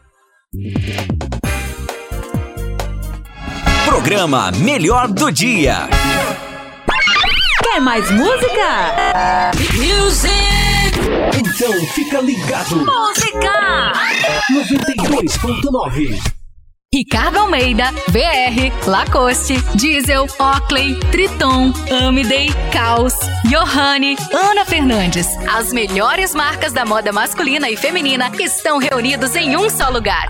Programa 3.89 4.51
Melhor 4.51 5.07
do 5.07 5.31
Dia. 5.31 5.89
Quer 7.63 7.81
mais 7.81 8.09
música? 8.11 8.93
Music! 9.73 10.31
Então 11.35 11.73
fica 11.87 12.21
ligado. 12.21 12.75
Música! 12.85 13.91
92.9. 14.53 16.19
Ricardo 16.93 17.39
Almeida, 17.39 17.91
BR, 18.09 18.87
Lacoste, 18.87 19.59
Diesel, 19.73 20.27
Oakley, 20.37 20.99
Triton, 21.11 21.73
Amidei, 22.07 22.53
Caos, 22.71 23.15
Johanne, 23.45 24.15
Ana 24.31 24.65
Fernandes. 24.65 25.27
As 25.51 25.73
melhores 25.73 26.35
marcas 26.35 26.71
da 26.71 26.85
moda 26.85 27.11
masculina 27.11 27.67
e 27.71 27.75
feminina 27.75 28.31
estão 28.39 28.77
reunidos 28.77 29.35
em 29.35 29.57
um 29.57 29.67
só 29.67 29.89
lugar. 29.89 30.27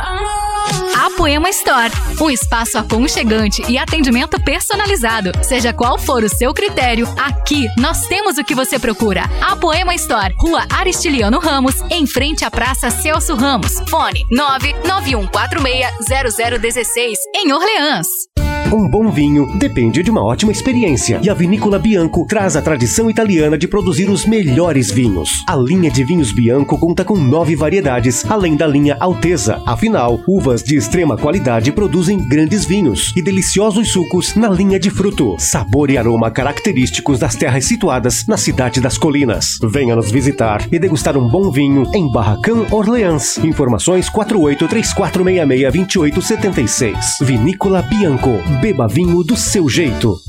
A 0.95 1.09
Poema 1.15 1.49
Store, 1.49 1.91
um 2.21 2.29
espaço 2.29 2.77
aconchegante 2.77 3.63
e 3.67 3.77
atendimento 3.77 4.39
personalizado. 4.41 5.31
Seja 5.43 5.73
qual 5.73 5.97
for 5.97 6.23
o 6.23 6.29
seu 6.29 6.53
critério, 6.53 7.07
aqui 7.17 7.67
nós 7.77 8.07
temos 8.07 8.37
o 8.37 8.43
que 8.43 8.55
você 8.55 8.79
procura. 8.79 9.23
A 9.41 9.55
Poema 9.55 9.93
Store, 9.95 10.33
Rua 10.39 10.65
Aristiliano 10.71 11.39
Ramos, 11.39 11.75
em 11.89 12.05
frente 12.05 12.45
à 12.45 12.51
Praça 12.51 12.89
Celso 12.89 13.35
Ramos. 13.35 13.79
Fone 13.89 14.25
991460016, 14.31 17.17
em 17.35 17.51
Orleans. 17.51 18.28
Um 18.71 18.87
bom 18.87 19.09
vinho 19.09 19.47
depende 19.57 20.03
de 20.03 20.11
uma 20.11 20.23
ótima 20.23 20.51
experiência. 20.51 21.19
E 21.23 21.29
a 21.29 21.33
Vinícola 21.33 21.79
Bianco 21.79 22.23
traz 22.27 22.55
a 22.55 22.61
tradição 22.61 23.09
italiana 23.09 23.57
de 23.57 23.67
produzir 23.67 24.07
os 24.11 24.27
melhores 24.27 24.91
vinhos. 24.91 25.43
A 25.47 25.55
linha 25.55 25.89
de 25.89 26.03
vinhos 26.03 26.31
Bianco 26.31 26.77
conta 26.77 27.03
com 27.03 27.17
nove 27.17 27.55
variedades, 27.55 28.23
além 28.29 28.55
da 28.55 28.67
linha 28.67 28.95
Alteza. 28.99 29.59
Afinal, 29.65 30.19
uvas 30.27 30.61
de 30.61 30.75
extrema 30.75 31.17
qualidade 31.17 31.71
produzem 31.71 32.19
grandes 32.29 32.63
vinhos 32.63 33.11
e 33.15 33.23
deliciosos 33.23 33.91
sucos 33.91 34.35
na 34.35 34.47
linha 34.47 34.79
de 34.79 34.91
fruto. 34.91 35.35
Sabor 35.39 35.89
e 35.89 35.97
aroma 35.97 36.29
característicos 36.29 37.17
das 37.17 37.33
terras 37.33 37.65
situadas 37.65 38.27
na 38.27 38.37
cidade 38.37 38.79
das 38.79 38.99
colinas. 38.99 39.57
Venha 39.63 39.95
nos 39.95 40.11
visitar 40.11 40.67
e 40.71 40.77
degustar 40.77 41.17
um 41.17 41.27
bom 41.27 41.49
vinho 41.49 41.89
em 41.91 42.07
Barracão 42.11 42.67
Orleans. 42.69 43.39
Informações 43.39 44.11
4834662876. 44.11 46.93
Vinícola 47.21 47.81
Bianco. 47.81 48.58
Beba 48.61 48.87
vinho 48.87 49.23
do 49.23 49.37
seu 49.37 49.69
jeito. 49.69 50.28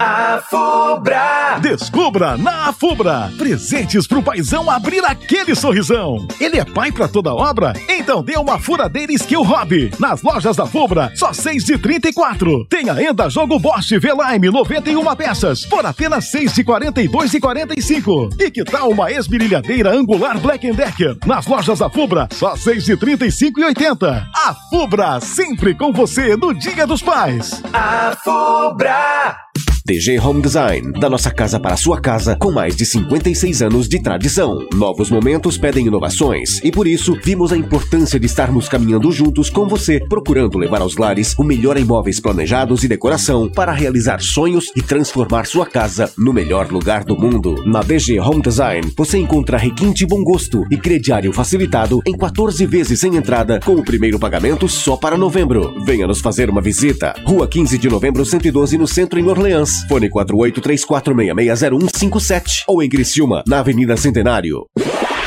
A 0.00 0.40
Fubra! 0.48 1.58
Descubra 1.60 2.36
na 2.36 2.72
Fubra! 2.72 3.32
Presentes 3.36 4.06
pro 4.06 4.22
paizão 4.22 4.70
abrir 4.70 5.04
aquele 5.04 5.56
sorrisão. 5.56 6.24
Ele 6.38 6.56
é 6.56 6.64
pai 6.64 6.92
pra 6.92 7.08
toda 7.08 7.34
obra? 7.34 7.72
Então 7.88 8.22
dê 8.22 8.36
uma 8.36 8.60
furadeira 8.60 9.12
Skill 9.12 9.42
Hobby. 9.42 9.90
Nas 9.98 10.22
lojas 10.22 10.54
da 10.54 10.66
Fubra, 10.66 11.10
só 11.16 11.32
6 11.32 11.64
de 11.64 11.78
34. 11.78 12.64
Tem 12.66 12.88
ainda 12.88 13.28
jogo 13.28 13.58
Bosch 13.58 13.90
V-Line 13.90 14.48
91 14.52 15.16
peças 15.16 15.66
por 15.66 15.84
apenas 15.84 16.30
6 16.30 16.54
de 16.54 16.62
42 16.62 17.34
e 17.34 17.40
45. 17.40 18.28
E 18.38 18.52
que 18.52 18.62
tal 18.62 18.90
uma 18.90 19.10
esmerilhadeira 19.10 19.92
angular 19.92 20.38
Black 20.38 20.70
Decker? 20.70 21.16
Nas 21.26 21.44
lojas 21.48 21.80
da 21.80 21.90
Fubra, 21.90 22.28
só 22.30 22.54
6 22.54 22.84
de 22.84 22.96
35 22.96 23.58
e 23.58 23.64
80. 23.64 24.28
A 24.32 24.54
Fubra, 24.70 25.18
sempre 25.20 25.74
com 25.74 25.92
você 25.92 26.36
no 26.36 26.54
Dia 26.54 26.86
dos 26.86 27.02
Pais. 27.02 27.60
A 27.72 28.16
Fubra! 28.22 29.47
DG 29.88 30.18
Home 30.20 30.42
Design, 30.42 30.92
da 31.00 31.08
nossa 31.08 31.30
casa 31.30 31.58
para 31.58 31.72
a 31.72 31.76
sua 31.78 31.98
casa, 31.98 32.36
com 32.36 32.52
mais 32.52 32.76
de 32.76 32.84
56 32.84 33.62
anos 33.62 33.88
de 33.88 33.98
tradição. 34.02 34.68
Novos 34.74 35.10
momentos 35.10 35.56
pedem 35.56 35.86
inovações 35.86 36.62
e 36.62 36.70
por 36.70 36.86
isso 36.86 37.16
vimos 37.24 37.54
a 37.54 37.56
importância 37.56 38.20
de 38.20 38.26
estarmos 38.26 38.68
caminhando 38.68 39.10
juntos 39.10 39.48
com 39.48 39.66
você, 39.66 39.98
procurando 40.06 40.58
levar 40.58 40.82
aos 40.82 40.98
lares 40.98 41.34
o 41.38 41.42
melhor 41.42 41.78
em 41.78 41.86
móveis 41.86 42.20
planejados 42.20 42.84
e 42.84 42.88
decoração 42.88 43.48
para 43.48 43.72
realizar 43.72 44.20
sonhos 44.20 44.70
e 44.76 44.82
transformar 44.82 45.46
sua 45.46 45.64
casa 45.64 46.12
no 46.18 46.34
melhor 46.34 46.70
lugar 46.70 47.02
do 47.02 47.16
mundo. 47.16 47.54
Na 47.64 47.80
DG 47.80 48.20
Home 48.20 48.42
Design, 48.42 48.92
você 48.94 49.16
encontra 49.16 49.56
requinte 49.56 50.04
bom 50.04 50.22
gosto 50.22 50.66
e 50.70 50.76
crediário 50.76 51.32
facilitado 51.32 52.02
em 52.04 52.14
14 52.14 52.66
vezes 52.66 53.00
sem 53.00 53.16
entrada, 53.16 53.58
com 53.64 53.76
o 53.76 53.82
primeiro 53.82 54.18
pagamento 54.18 54.68
só 54.68 54.98
para 54.98 55.16
novembro. 55.16 55.82
Venha 55.86 56.06
nos 56.06 56.20
fazer 56.20 56.50
uma 56.50 56.60
visita. 56.60 57.14
Rua 57.24 57.48
15 57.48 57.78
de 57.78 57.88
novembro, 57.88 58.22
112, 58.26 58.76
no 58.76 58.86
centro, 58.86 59.18
em 59.18 59.26
Orleans. 59.26 59.77
Fone 59.86 60.10
4834660157 60.10 62.64
ou 62.66 62.82
em 62.82 62.88
Criciúma, 62.88 63.44
na 63.46 63.60
Avenida 63.60 63.96
Centenário. 63.96 64.66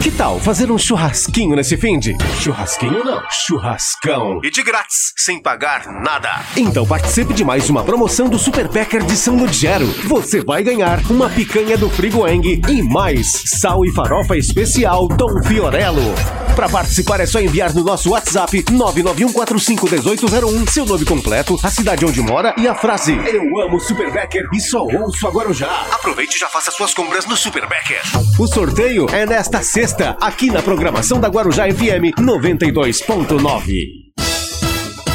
Que 0.01 0.09
tal 0.09 0.39
fazer 0.39 0.71
um 0.71 0.79
churrasquinho 0.79 1.55
nesse 1.55 1.77
finde? 1.77 2.17
Churrasquinho 2.39 3.03
não, 3.03 3.21
churrascão. 3.29 4.39
E 4.43 4.49
de 4.49 4.63
grátis, 4.63 5.13
sem 5.15 5.39
pagar 5.39 5.85
nada. 6.01 6.43
Então 6.57 6.87
participe 6.87 7.35
de 7.35 7.45
mais 7.45 7.69
uma 7.69 7.83
promoção 7.83 8.27
do 8.27 8.39
Super 8.39 8.67
Packer 8.67 9.03
de 9.03 9.15
São 9.15 9.35
Ludgero. 9.35 9.85
Você 10.05 10.43
vai 10.43 10.63
ganhar 10.63 10.99
uma 11.07 11.29
picanha 11.29 11.77
do 11.77 11.87
Frigoeng 11.87 12.63
e 12.67 12.81
mais 12.81 13.43
sal 13.59 13.85
e 13.85 13.91
farofa 13.91 14.35
especial 14.35 15.07
Dom 15.07 15.43
Fiorello. 15.43 16.15
Para 16.55 16.67
participar 16.67 17.19
é 17.19 17.25
só 17.25 17.39
enviar 17.39 17.73
no 17.73 17.83
nosso 17.83 18.11
WhatsApp 18.11 18.63
991451801 18.63 20.69
seu 20.69 20.85
nome 20.85 21.05
completo, 21.05 21.57
a 21.63 21.69
cidade 21.69 22.05
onde 22.05 22.21
mora 22.21 22.53
e 22.57 22.67
a 22.67 22.75
frase 22.75 23.13
Eu 23.13 23.41
amo 23.61 23.79
Super 23.79 24.11
Becker 24.11 24.49
e 24.53 24.59
só 24.59 24.83
ouço 24.83 25.25
agora 25.27 25.53
já. 25.53 25.71
Aproveite 25.91 26.35
e 26.35 26.39
já 26.39 26.49
faça 26.49 26.69
suas 26.71 26.93
compras 26.93 27.25
no 27.25 27.37
Super 27.37 27.65
Becker. 27.67 28.01
O 28.37 28.45
sorteio 28.47 29.07
é 29.11 29.25
nesta 29.25 29.63
sexta, 29.63 29.90
aqui 29.99 30.49
na 30.49 30.61
programação 30.61 31.19
da 31.19 31.27
Guarujá 31.27 31.65
FM 31.65 32.15
92.9. 32.17 34.11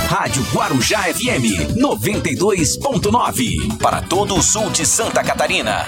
Rádio 0.07 0.43
Guarujá 0.53 1.03
FM 1.05 1.79
92.9 1.81 3.79
para 3.81 4.03
todo 4.03 4.35
o 4.35 4.43
sul 4.43 4.71
de 4.71 4.85
Santa 4.85 5.25
Catarina. 5.25 5.87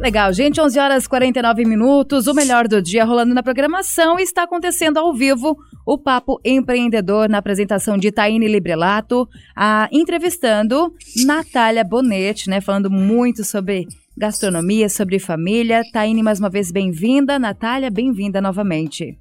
Legal, 0.00 0.32
gente, 0.32 0.60
11 0.60 0.78
horas 0.78 1.06
49 1.08 1.64
minutos, 1.64 2.26
o 2.26 2.34
melhor 2.34 2.68
do 2.68 2.80
dia 2.80 3.04
rolando 3.04 3.34
na 3.34 3.42
programação 3.42 4.18
está 4.18 4.44
acontecendo 4.44 4.98
ao 4.98 5.12
vivo 5.12 5.56
o 5.84 5.98
Papo 5.98 6.40
Empreendedor 6.44 7.28
na 7.28 7.38
apresentação 7.38 7.98
de 7.98 8.12
Taine 8.12 8.46
Librelato, 8.46 9.28
a, 9.56 9.88
entrevistando 9.90 10.94
Natália 11.26 11.82
Bonetti, 11.82 12.48
né, 12.48 12.60
falando 12.60 12.90
muito 12.90 13.44
sobre 13.44 13.88
gastronomia, 14.20 14.88
sobre 14.90 15.18
família. 15.18 15.82
Taine, 15.92 16.22
mais 16.22 16.38
uma 16.38 16.50
vez, 16.50 16.70
bem-vinda. 16.70 17.38
Natália, 17.38 17.90
bem-vinda 17.90 18.38
novamente. 18.38 19.18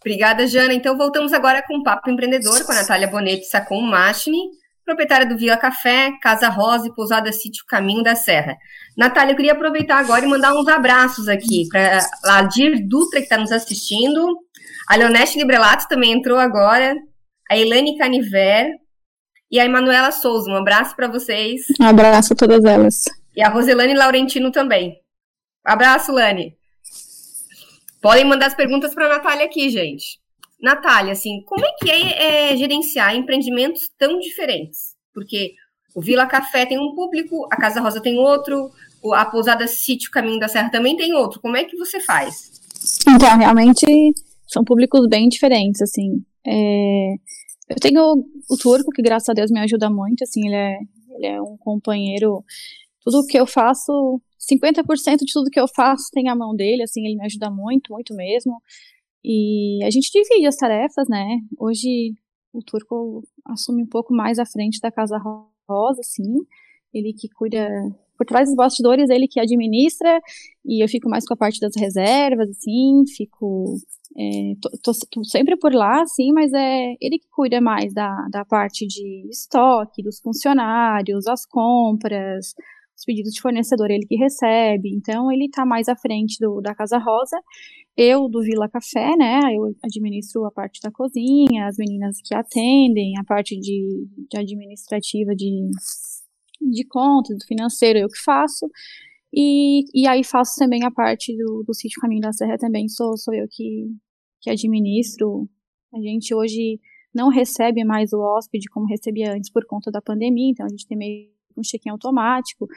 Obrigada, 0.00 0.46
Jana. 0.46 0.72
Então, 0.72 0.96
voltamos 0.96 1.34
agora 1.34 1.62
com 1.62 1.76
o 1.78 1.82
Papo 1.82 2.10
Empreendedor 2.10 2.64
com 2.64 2.72
a 2.72 2.76
Natália 2.76 3.06
Bonetti 3.06 3.44
Sacon 3.44 3.82
Machini 3.82 4.40
proprietária 4.84 5.26
do 5.26 5.38
Vila 5.38 5.56
Café, 5.56 6.10
Casa 6.20 6.48
Rosa 6.48 6.88
e 6.88 6.94
Pousada 6.94 7.30
Sítio 7.32 7.64
Caminho 7.68 8.02
da 8.02 8.16
Serra. 8.16 8.56
Natália, 8.96 9.32
eu 9.32 9.36
queria 9.36 9.52
aproveitar 9.52 9.98
agora 9.98 10.24
e 10.24 10.28
mandar 10.28 10.54
uns 10.54 10.66
abraços 10.66 11.28
aqui 11.28 11.68
para 11.70 12.00
a 12.24 12.42
Dir 12.42 12.84
Dutra, 12.88 13.20
que 13.20 13.26
está 13.26 13.38
nos 13.38 13.52
assistindo, 13.52 14.26
a 14.88 14.96
Leonete 14.96 15.38
Librelato 15.38 15.86
também 15.88 16.12
entrou 16.12 16.36
agora, 16.36 16.96
a 17.48 17.56
Elane 17.56 17.96
Caniver 17.96 18.72
e 19.50 19.60
a 19.60 19.64
Emanuela 19.64 20.10
Souza. 20.10 20.50
Um 20.50 20.56
abraço 20.56 20.96
para 20.96 21.06
vocês. 21.06 21.62
Um 21.80 21.86
abraço 21.86 22.32
a 22.32 22.36
todas 22.36 22.64
elas. 22.64 23.04
E 23.34 23.42
a 23.42 23.48
Roselane 23.48 23.94
Laurentino 23.94 24.50
também. 24.50 25.00
Abraço, 25.64 26.12
Lani. 26.12 26.56
Podem 28.00 28.24
mandar 28.24 28.46
as 28.46 28.54
perguntas 28.54 28.94
para 28.94 29.06
a 29.06 29.16
Natália 29.16 29.46
aqui, 29.46 29.70
gente. 29.70 30.20
Natália, 30.60 31.12
assim, 31.12 31.42
como 31.46 31.64
é 31.64 31.72
que 31.72 31.90
é, 31.90 32.52
é, 32.52 32.56
gerenciar 32.56 33.14
empreendimentos 33.14 33.90
tão 33.98 34.18
diferentes? 34.18 34.94
Porque 35.14 35.54
o 35.94 36.00
Vila 36.00 36.26
Café 36.26 36.66
tem 36.66 36.78
um 36.78 36.94
público, 36.94 37.46
a 37.50 37.56
Casa 37.56 37.80
Rosa 37.80 38.00
tem 38.00 38.18
outro, 38.18 38.70
a 39.12 39.24
Pousada 39.24 39.66
Sítio 39.66 40.10
Caminho 40.10 40.38
da 40.38 40.48
Serra 40.48 40.70
também 40.70 40.96
tem 40.96 41.14
outro. 41.14 41.40
Como 41.40 41.56
é 41.56 41.64
que 41.64 41.76
você 41.76 42.00
faz? 42.00 42.52
Então, 43.08 43.38
realmente 43.38 43.86
são 44.46 44.64
públicos 44.64 45.06
bem 45.08 45.28
diferentes, 45.28 45.82
assim. 45.82 46.24
É, 46.46 47.14
eu 47.68 47.76
tenho 47.80 48.24
o 48.48 48.56
Turco, 48.56 48.90
que 48.90 49.02
graças 49.02 49.28
a 49.28 49.32
Deus 49.32 49.50
me 49.50 49.60
ajuda 49.60 49.88
muito, 49.90 50.22
assim, 50.22 50.46
ele 50.46 50.56
é, 50.56 50.78
ele 51.16 51.26
é 51.26 51.42
um 51.42 51.56
companheiro. 51.56 52.44
Tudo 53.04 53.26
que 53.26 53.38
eu 53.38 53.46
faço, 53.46 54.20
50% 54.38 55.18
de 55.18 55.32
tudo 55.32 55.50
que 55.50 55.60
eu 55.60 55.66
faço 55.68 56.10
tem 56.12 56.28
a 56.28 56.36
mão 56.36 56.54
dele, 56.54 56.82
assim, 56.82 57.04
ele 57.04 57.16
me 57.16 57.24
ajuda 57.24 57.50
muito, 57.50 57.92
muito 57.92 58.14
mesmo. 58.14 58.60
E 59.24 59.82
a 59.84 59.90
gente 59.90 60.10
divide 60.10 60.46
as 60.46 60.56
tarefas, 60.56 61.08
né? 61.08 61.38
Hoje 61.58 62.14
o 62.52 62.62
Turco 62.62 63.22
assume 63.46 63.82
um 63.82 63.88
pouco 63.88 64.14
mais 64.14 64.38
à 64.38 64.46
frente 64.46 64.80
da 64.80 64.90
Casa 64.90 65.18
Rosa, 65.68 66.02
sim. 66.02 66.34
Ele 66.92 67.12
que 67.12 67.28
cuida 67.28 67.68
por 68.16 68.26
trás 68.26 68.48
dos 68.48 68.56
bastidores, 68.56 69.10
ele 69.10 69.26
que 69.26 69.40
administra, 69.40 70.20
e 70.64 70.82
eu 70.84 70.88
fico 70.88 71.08
mais 71.08 71.26
com 71.26 71.34
a 71.34 71.36
parte 71.36 71.58
das 71.60 71.74
reservas, 71.76 72.50
assim, 72.50 73.04
fico. 73.16 73.76
É, 74.16 74.54
tô, 74.60 74.70
tô, 74.82 74.92
tô, 75.10 75.24
sempre 75.24 75.56
por 75.56 75.72
lá, 75.72 76.04
sim, 76.06 76.32
mas 76.32 76.52
é 76.52 76.94
ele 77.00 77.18
que 77.18 77.28
cuida 77.30 77.60
mais 77.62 77.94
da, 77.94 78.14
da 78.30 78.44
parte 78.44 78.86
de 78.86 79.26
estoque, 79.30 80.02
dos 80.02 80.20
funcionários, 80.20 81.26
as 81.26 81.46
compras, 81.46 82.54
os 82.96 83.04
pedidos 83.04 83.32
de 83.32 83.40
fornecedor, 83.40 83.90
ele 83.90 84.06
que 84.06 84.16
recebe, 84.16 84.90
então 84.94 85.30
ele 85.30 85.46
está 85.46 85.64
mais 85.64 85.88
à 85.88 85.96
frente 85.96 86.36
do, 86.40 86.60
da 86.60 86.74
Casa 86.74 86.98
Rosa 86.98 87.38
eu 87.96 88.28
do 88.28 88.40
Vila 88.40 88.68
Café, 88.68 89.14
né? 89.16 89.40
Eu 89.54 89.74
administro 89.84 90.44
a 90.46 90.50
parte 90.50 90.80
da 90.80 90.90
cozinha, 90.90 91.66
as 91.66 91.76
meninas 91.76 92.16
que 92.22 92.34
atendem, 92.34 93.18
a 93.18 93.24
parte 93.24 93.58
de, 93.58 94.06
de 94.30 94.38
administrativa 94.38 95.34
de, 95.34 95.70
de 96.60 96.84
contas, 96.86 97.36
do 97.38 97.46
financeiro, 97.46 97.98
eu 97.98 98.08
que 98.08 98.18
faço. 98.24 98.66
E, 99.32 99.84
e 99.94 100.06
aí 100.06 100.24
faço 100.24 100.54
também 100.58 100.84
a 100.84 100.90
parte 100.90 101.36
do, 101.36 101.64
do 101.66 101.74
sítio 101.74 102.00
Caminho 102.00 102.22
da 102.22 102.32
Serra 102.32 102.56
também, 102.58 102.88
sou, 102.88 103.16
sou 103.16 103.34
eu 103.34 103.46
que, 103.50 103.86
que 104.40 104.50
administro. 104.50 105.48
A 105.94 106.00
gente 106.00 106.34
hoje 106.34 106.80
não 107.14 107.28
recebe 107.28 107.84
mais 107.84 108.12
o 108.12 108.20
hóspede 108.20 108.70
como 108.70 108.86
recebia 108.86 109.34
antes 109.34 109.50
por 109.50 109.66
conta 109.66 109.90
da 109.90 110.00
pandemia, 110.00 110.50
então 110.50 110.64
a 110.64 110.68
gente 110.68 110.86
tem 110.86 110.96
meio 110.96 111.30
um 111.60 111.62
check-in 111.62 111.90
automático 111.90 112.68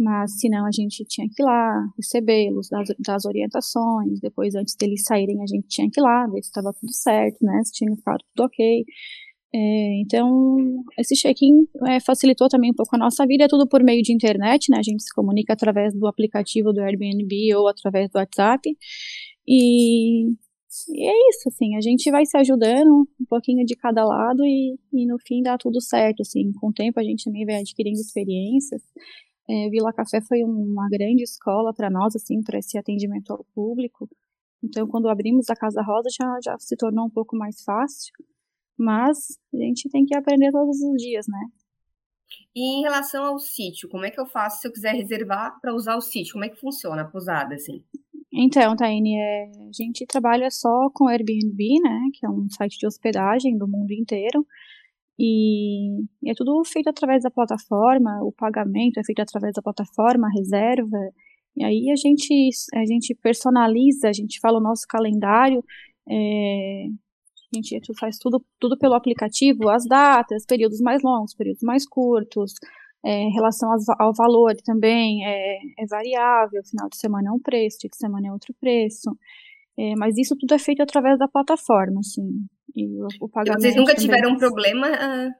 mas 0.00 0.38
se 0.38 0.48
não 0.48 0.64
a 0.64 0.70
gente 0.72 1.04
tinha 1.04 1.28
que 1.28 1.42
ir 1.42 1.44
lá 1.44 1.86
recebê-los, 1.96 2.68
das, 2.70 2.88
das, 2.98 3.24
orientações, 3.26 4.18
depois 4.20 4.54
antes 4.54 4.74
deles 4.74 5.04
saírem 5.04 5.42
a 5.42 5.46
gente 5.46 5.68
tinha 5.68 5.88
que 5.90 6.00
ir 6.00 6.02
lá 6.02 6.26
ver 6.26 6.42
se 6.42 6.48
estava 6.48 6.72
tudo 6.72 6.92
certo, 6.92 7.44
né, 7.44 7.62
se 7.64 7.72
tinha 7.72 7.94
ficado 7.94 8.20
tudo 8.34 8.46
ok. 8.46 8.84
É, 9.52 10.00
então, 10.00 10.84
esse 10.98 11.14
check-in 11.14 11.66
é, 11.88 12.00
facilitou 12.00 12.48
também 12.48 12.70
um 12.70 12.74
pouco 12.74 12.94
a 12.96 12.98
nossa 12.98 13.26
vida, 13.26 13.44
é 13.44 13.48
tudo 13.48 13.68
por 13.68 13.82
meio 13.82 14.02
de 14.02 14.12
internet, 14.12 14.70
né, 14.70 14.78
a 14.78 14.82
gente 14.82 15.02
se 15.02 15.12
comunica 15.14 15.52
através 15.52 15.92
do 15.92 16.06
aplicativo 16.06 16.72
do 16.72 16.80
Airbnb 16.80 17.54
ou 17.56 17.68
através 17.68 18.08
do 18.10 18.18
WhatsApp, 18.18 18.70
e, 19.46 20.28
e 20.88 21.08
é 21.08 21.28
isso, 21.30 21.48
assim, 21.48 21.76
a 21.76 21.80
gente 21.80 22.10
vai 22.10 22.24
se 22.24 22.36
ajudando 22.36 23.08
um 23.20 23.24
pouquinho 23.28 23.64
de 23.64 23.74
cada 23.74 24.04
lado 24.04 24.44
e, 24.44 24.78
e 24.92 25.06
no 25.06 25.18
fim 25.18 25.42
dá 25.42 25.58
tudo 25.58 25.80
certo, 25.80 26.22
assim, 26.22 26.52
com 26.52 26.68
o 26.68 26.72
tempo 26.72 27.00
a 27.00 27.02
gente 27.02 27.24
também 27.24 27.44
vai 27.44 27.56
adquirindo 27.56 28.00
experiências, 28.00 28.82
é, 29.50 29.68
Vila 29.68 29.92
Café 29.92 30.20
foi 30.20 30.44
uma 30.44 30.88
grande 30.88 31.24
escola 31.24 31.74
para 31.74 31.90
nós, 31.90 32.14
assim, 32.14 32.40
para 32.40 32.60
esse 32.60 32.78
atendimento 32.78 33.32
ao 33.32 33.44
público. 33.52 34.08
Então, 34.62 34.86
quando 34.86 35.08
abrimos 35.08 35.50
a 35.50 35.56
Casa 35.56 35.82
Rosa, 35.82 36.08
já, 36.16 36.38
já 36.40 36.56
se 36.60 36.76
tornou 36.76 37.06
um 37.06 37.10
pouco 37.10 37.36
mais 37.36 37.60
fácil. 37.64 38.12
Mas 38.78 39.38
a 39.52 39.56
gente 39.56 39.88
tem 39.90 40.04
que 40.06 40.14
aprender 40.14 40.52
todos 40.52 40.80
os 40.80 41.02
dias, 41.02 41.26
né? 41.26 41.40
E 42.54 42.78
em 42.78 42.82
relação 42.82 43.24
ao 43.24 43.38
sítio, 43.40 43.88
como 43.88 44.04
é 44.04 44.10
que 44.10 44.20
eu 44.20 44.26
faço 44.26 44.60
se 44.60 44.68
eu 44.68 44.72
quiser 44.72 44.94
reservar 44.94 45.60
para 45.60 45.74
usar 45.74 45.96
o 45.96 46.00
sítio? 46.00 46.34
Como 46.34 46.44
é 46.44 46.48
que 46.48 46.60
funciona 46.60 47.02
a 47.02 47.08
pousada, 47.08 47.56
assim? 47.56 47.84
Então, 48.42 48.74
Taine, 48.74 49.16
é, 49.18 49.50
a 49.68 49.72
gente 49.72 50.06
trabalha 50.06 50.50
só 50.50 50.88
com 50.94 51.08
Airbnb, 51.08 51.78
né? 51.82 52.00
Que 52.14 52.24
é 52.24 52.30
um 52.30 52.48
site 52.48 52.78
de 52.78 52.86
hospedagem 52.86 53.58
do 53.58 53.68
mundo 53.68 53.92
inteiro. 53.92 54.46
E, 55.18 56.04
é 56.26 56.32
tudo 56.34 56.64
feito 56.64 56.88
através 56.88 57.22
da 57.22 57.30
plataforma, 57.30 58.22
o 58.22 58.32
pagamento 58.32 58.98
é 58.98 59.04
feito 59.04 59.20
através 59.20 59.52
da 59.54 59.62
plataforma, 59.62 60.26
a 60.26 60.30
reserva. 60.30 60.96
E 61.54 61.64
aí 61.64 61.90
a 61.90 61.96
gente, 61.96 62.48
a 62.74 62.86
gente 62.86 63.14
personaliza, 63.14 64.08
a 64.08 64.12
gente 64.12 64.40
fala 64.40 64.58
o 64.58 64.62
nosso 64.62 64.86
calendário, 64.88 65.62
é, 66.08 66.86
a 66.86 67.56
gente 67.56 67.80
faz 67.98 68.16
tudo, 68.18 68.42
tudo 68.58 68.78
pelo 68.78 68.94
aplicativo, 68.94 69.68
as 69.68 69.84
datas, 69.86 70.46
períodos 70.46 70.80
mais 70.80 71.02
longos, 71.02 71.34
períodos 71.34 71.62
mais 71.62 71.86
curtos, 71.86 72.54
é, 73.04 73.22
em 73.22 73.32
relação 73.32 73.70
ao 73.98 74.12
valor 74.12 74.54
também 74.64 75.24
é, 75.24 75.56
é, 75.78 75.86
variável, 75.88 76.62
final 76.64 76.88
de 76.88 76.96
semana 76.96 77.28
é 77.28 77.32
um 77.32 77.38
preço, 77.38 77.78
dia 77.80 77.90
de 77.90 77.96
semana 77.96 78.28
é 78.28 78.32
outro 78.32 78.54
preço. 78.60 79.10
É, 79.78 79.94
mas 79.96 80.18
isso 80.18 80.36
tudo 80.36 80.54
é 80.54 80.58
feito 80.58 80.82
através 80.82 81.18
da 81.18 81.28
plataforma, 81.28 82.00
assim. 82.00 82.44
E 82.76 82.86
o, 82.86 83.06
o 83.22 83.28
pagamento. 83.28 83.62
Vocês 83.62 83.76
nunca 83.76 83.94
tiveram 83.94 84.32
um 84.32 84.36
problema, 84.36 84.88
uh, 84.88 85.30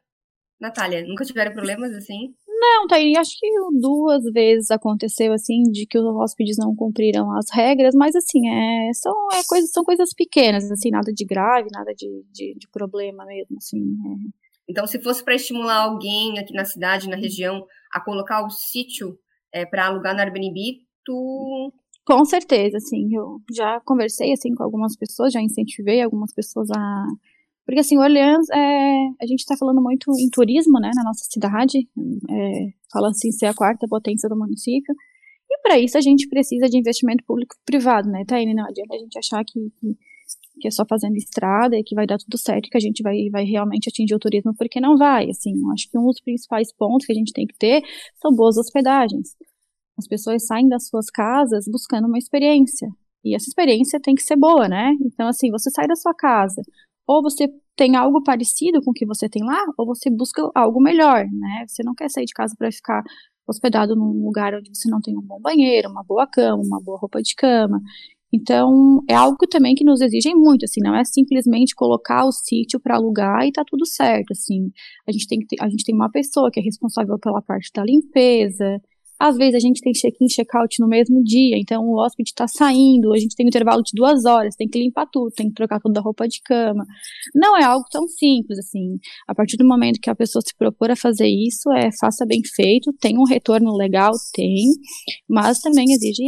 Natália? 0.60 1.04
Nunca 1.06 1.24
tiveram 1.24 1.52
problemas 1.52 1.92
assim? 1.92 2.34
Não, 2.48 2.86
Thaís, 2.86 3.16
acho 3.16 3.38
que 3.38 3.48
duas 3.80 4.22
vezes 4.32 4.70
aconteceu 4.70 5.32
assim 5.32 5.62
de 5.70 5.86
que 5.86 5.98
os 5.98 6.04
hóspedes 6.04 6.58
não 6.58 6.74
cumpriram 6.76 7.34
as 7.36 7.46
regras, 7.50 7.94
mas 7.94 8.14
assim, 8.14 8.46
é, 8.48 8.90
são, 8.92 9.14
é 9.32 9.40
coisas, 9.48 9.70
são 9.70 9.82
coisas 9.82 10.12
pequenas, 10.12 10.70
assim, 10.70 10.90
nada 10.90 11.10
de 11.10 11.24
grave, 11.24 11.68
nada 11.72 11.94
de, 11.94 12.06
de, 12.30 12.54
de 12.58 12.68
problema 12.68 13.24
mesmo, 13.24 13.56
assim. 13.56 13.78
É. 13.78 14.49
Então, 14.70 14.86
se 14.86 15.02
fosse 15.02 15.24
para 15.24 15.34
estimular 15.34 15.82
alguém 15.82 16.38
aqui 16.38 16.54
na 16.54 16.64
cidade, 16.64 17.08
na 17.08 17.16
região, 17.16 17.66
a 17.92 18.00
colocar 18.00 18.44
o 18.44 18.50
sítio 18.50 19.18
é, 19.52 19.66
para 19.66 19.86
alugar 19.86 20.14
no 20.14 20.20
Airbnb, 20.20 20.78
tu 21.04 21.72
com 22.10 22.24
certeza, 22.24 22.78
assim, 22.78 23.14
eu 23.14 23.40
já 23.54 23.80
conversei, 23.84 24.32
assim, 24.32 24.52
com 24.54 24.64
algumas 24.64 24.96
pessoas, 24.96 25.32
já 25.32 25.40
incentivei 25.40 26.02
algumas 26.02 26.34
pessoas 26.34 26.68
a... 26.70 27.06
Porque, 27.64 27.80
assim, 27.80 27.98
Orleans, 27.98 28.48
é, 28.50 29.06
a 29.22 29.26
gente 29.26 29.40
está 29.40 29.56
falando 29.56 29.80
muito 29.80 30.10
em 30.18 30.28
turismo, 30.28 30.80
né, 30.80 30.90
na 30.92 31.04
nossa 31.04 31.24
cidade, 31.30 31.78
é, 31.78 32.72
falando 32.92 33.12
assim, 33.12 33.30
ser 33.30 33.46
a 33.46 33.54
quarta 33.54 33.86
potência 33.86 34.28
do 34.28 34.36
município, 34.36 34.92
e 35.48 35.58
para 35.62 35.78
isso 35.78 35.96
a 35.96 36.00
gente 36.00 36.28
precisa 36.28 36.66
de 36.68 36.78
investimento 36.78 37.22
público 37.24 37.54
e 37.54 37.64
privado, 37.64 38.08
né, 38.08 38.24
Taine, 38.26 38.54
não 38.54 38.64
adianta 38.64 38.94
a 38.94 38.98
gente 38.98 39.16
achar 39.16 39.44
que, 39.44 39.70
que, 39.78 39.96
que, 40.60 40.68
é 40.68 40.70
só 40.70 40.84
fazendo 40.88 41.16
estrada 41.16 41.76
e 41.76 41.82
que 41.82 41.94
vai 41.94 42.06
dar 42.06 42.18
tudo 42.18 42.38
certo, 42.38 42.68
que 42.70 42.76
a 42.76 42.80
gente 42.80 43.02
vai, 43.02 43.28
vai 43.30 43.44
realmente 43.44 43.88
atingir 43.88 44.14
o 44.14 44.18
turismo, 44.18 44.54
porque 44.56 44.80
não 44.80 44.96
vai, 44.96 45.30
assim, 45.30 45.52
acho 45.72 45.90
que 45.90 45.98
um 45.98 46.06
dos 46.06 46.20
principais 46.20 46.72
pontos 46.72 47.06
que 47.06 47.12
a 47.12 47.14
gente 47.14 47.32
tem 47.32 47.46
que 47.46 47.56
ter 47.58 47.82
são 48.20 48.32
boas 48.34 48.56
hospedagens. 48.56 49.34
As 49.98 50.06
pessoas 50.06 50.46
saem 50.46 50.68
das 50.68 50.88
suas 50.88 51.10
casas 51.10 51.64
buscando 51.66 52.06
uma 52.06 52.18
experiência. 52.18 52.88
E 53.24 53.34
essa 53.34 53.48
experiência 53.48 54.00
tem 54.00 54.14
que 54.14 54.22
ser 54.22 54.36
boa, 54.36 54.68
né? 54.68 54.92
Então, 55.04 55.28
assim, 55.28 55.50
você 55.50 55.70
sai 55.70 55.86
da 55.86 55.96
sua 55.96 56.14
casa, 56.14 56.62
ou 57.06 57.22
você 57.22 57.48
tem 57.76 57.96
algo 57.96 58.22
parecido 58.22 58.80
com 58.82 58.90
o 58.92 58.94
que 58.94 59.06
você 59.06 59.28
tem 59.28 59.42
lá, 59.44 59.62
ou 59.76 59.86
você 59.86 60.10
busca 60.10 60.42
algo 60.54 60.80
melhor, 60.80 61.24
né? 61.26 61.64
Você 61.66 61.82
não 61.82 61.94
quer 61.94 62.08
sair 62.08 62.24
de 62.24 62.32
casa 62.32 62.54
para 62.56 62.70
ficar 62.70 63.02
hospedado 63.46 63.96
num 63.96 64.24
lugar 64.24 64.54
onde 64.54 64.70
você 64.74 64.88
não 64.88 65.00
tem 65.00 65.16
um 65.16 65.22
bom 65.22 65.40
banheiro, 65.40 65.90
uma 65.90 66.04
boa 66.04 66.26
cama, 66.26 66.62
uma 66.62 66.80
boa 66.80 66.98
roupa 66.98 67.20
de 67.20 67.34
cama. 67.34 67.80
Então, 68.32 69.02
é 69.08 69.14
algo 69.14 69.46
também 69.48 69.74
que 69.74 69.84
nos 69.84 70.00
exigem 70.00 70.34
muito, 70.34 70.64
assim, 70.64 70.80
não 70.82 70.94
é 70.94 71.04
simplesmente 71.04 71.74
colocar 71.74 72.24
o 72.24 72.32
sítio 72.32 72.78
para 72.80 72.96
alugar 72.96 73.44
e 73.46 73.52
tá 73.52 73.64
tudo 73.66 73.84
certo, 73.84 74.32
assim. 74.32 74.70
A 75.08 75.12
gente 75.12 75.26
tem 75.26 75.38
que 75.40 75.46
ter, 75.46 75.56
a 75.60 75.68
gente 75.68 75.84
tem 75.84 75.94
uma 75.94 76.10
pessoa 76.10 76.50
que 76.50 76.60
é 76.60 76.62
responsável 76.62 77.18
pela 77.18 77.42
parte 77.42 77.70
da 77.74 77.84
limpeza, 77.84 78.80
Às 79.20 79.36
vezes 79.36 79.54
a 79.54 79.58
gente 79.58 79.82
tem 79.82 79.92
check-in, 79.92 80.26
check-out 80.28 80.80
no 80.80 80.88
mesmo 80.88 81.22
dia, 81.22 81.58
então 81.58 81.84
o 81.84 81.98
hóspede 81.98 82.30
está 82.30 82.48
saindo, 82.48 83.12
a 83.12 83.18
gente 83.18 83.36
tem 83.36 83.44
um 83.44 83.48
intervalo 83.48 83.82
de 83.82 83.92
duas 83.94 84.24
horas, 84.24 84.56
tem 84.56 84.66
que 84.66 84.78
limpar 84.78 85.06
tudo, 85.12 85.30
tem 85.30 85.48
que 85.48 85.54
trocar 85.54 85.78
toda 85.78 86.00
a 86.00 86.02
roupa 86.02 86.26
de 86.26 86.40
cama. 86.40 86.86
Não 87.34 87.54
é 87.58 87.62
algo 87.62 87.84
tão 87.90 88.08
simples 88.08 88.58
assim. 88.58 88.98
A 89.28 89.34
partir 89.34 89.58
do 89.58 89.66
momento 89.66 90.00
que 90.00 90.08
a 90.08 90.14
pessoa 90.14 90.40
se 90.40 90.56
propor 90.56 90.90
a 90.90 90.96
fazer 90.96 91.28
isso, 91.28 91.70
é 91.72 91.90
faça 92.00 92.24
bem 92.24 92.40
feito, 92.42 92.92
tem 92.98 93.18
um 93.18 93.24
retorno 93.24 93.76
legal, 93.76 94.12
tem, 94.32 94.68
mas 95.28 95.60
também 95.60 95.92
exige 95.92 96.22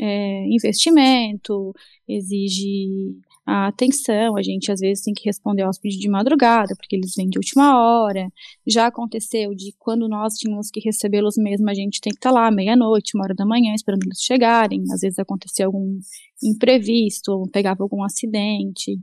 é, 0.00 0.46
investimento, 0.46 1.74
exige 2.08 3.14
a 3.46 3.68
atenção, 3.68 4.36
a 4.36 4.42
gente 4.42 4.70
às 4.70 4.80
vezes 4.80 5.02
tem 5.04 5.14
que 5.14 5.24
responder 5.24 5.64
hóspede 5.64 5.98
de 5.98 6.08
madrugada, 6.08 6.74
porque 6.76 6.94
eles 6.94 7.14
vêm 7.16 7.28
de 7.28 7.38
última 7.38 7.78
hora. 7.78 8.28
Já 8.66 8.86
aconteceu 8.86 9.54
de 9.54 9.74
quando 9.78 10.08
nós 10.08 10.34
tínhamos 10.34 10.70
que 10.70 10.80
recebê-los 10.80 11.36
mesmo, 11.36 11.68
a 11.68 11.74
gente 11.74 12.00
tem 12.00 12.12
que 12.12 12.18
estar 12.18 12.30
tá 12.30 12.34
lá 12.34 12.50
meia-noite, 12.50 13.16
uma 13.16 13.24
hora 13.24 13.34
da 13.34 13.46
manhã, 13.46 13.74
esperando 13.74 14.04
eles 14.04 14.20
chegarem. 14.20 14.82
Às 14.92 15.00
vezes 15.00 15.18
acontecia 15.18 15.66
algum 15.66 15.98
imprevisto, 16.42 17.42
pegava 17.52 17.82
algum 17.82 18.04
acidente. 18.04 18.98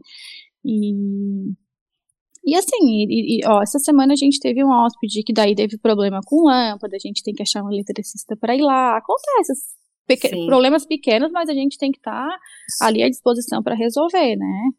E 0.64 0.94
e 2.48 2.56
assim, 2.56 2.78
e, 2.82 3.42
e, 3.42 3.46
ó, 3.46 3.62
essa 3.62 3.78
semana 3.78 4.14
a 4.14 4.16
gente 4.16 4.40
teve 4.40 4.64
um 4.64 4.70
hóspede 4.70 5.22
que 5.22 5.34
daí 5.34 5.54
teve 5.54 5.78
problema 5.78 6.22
com 6.26 6.46
lâmpada, 6.46 6.96
a 6.96 7.00
gente 7.00 7.22
tem 7.22 7.34
que 7.34 7.44
achar 7.44 7.62
um 7.62 7.70
eletricista 7.70 8.38
para 8.38 8.56
ir 8.56 8.62
lá. 8.62 8.98
Acontece, 8.98 9.52
pequ 10.08 10.46
problemas 10.46 10.86
pequenos, 10.86 11.32
mas 11.32 11.50
a 11.50 11.54
gente 11.54 11.78
tem 11.78 11.92
que 11.92 11.98
estar 12.00 12.28
tá 12.28 12.86
ali 12.86 13.04
à 13.04 13.10
disposição 13.10 13.62
para 13.62 13.76
resolver, 13.76 14.36
né? 14.36 14.70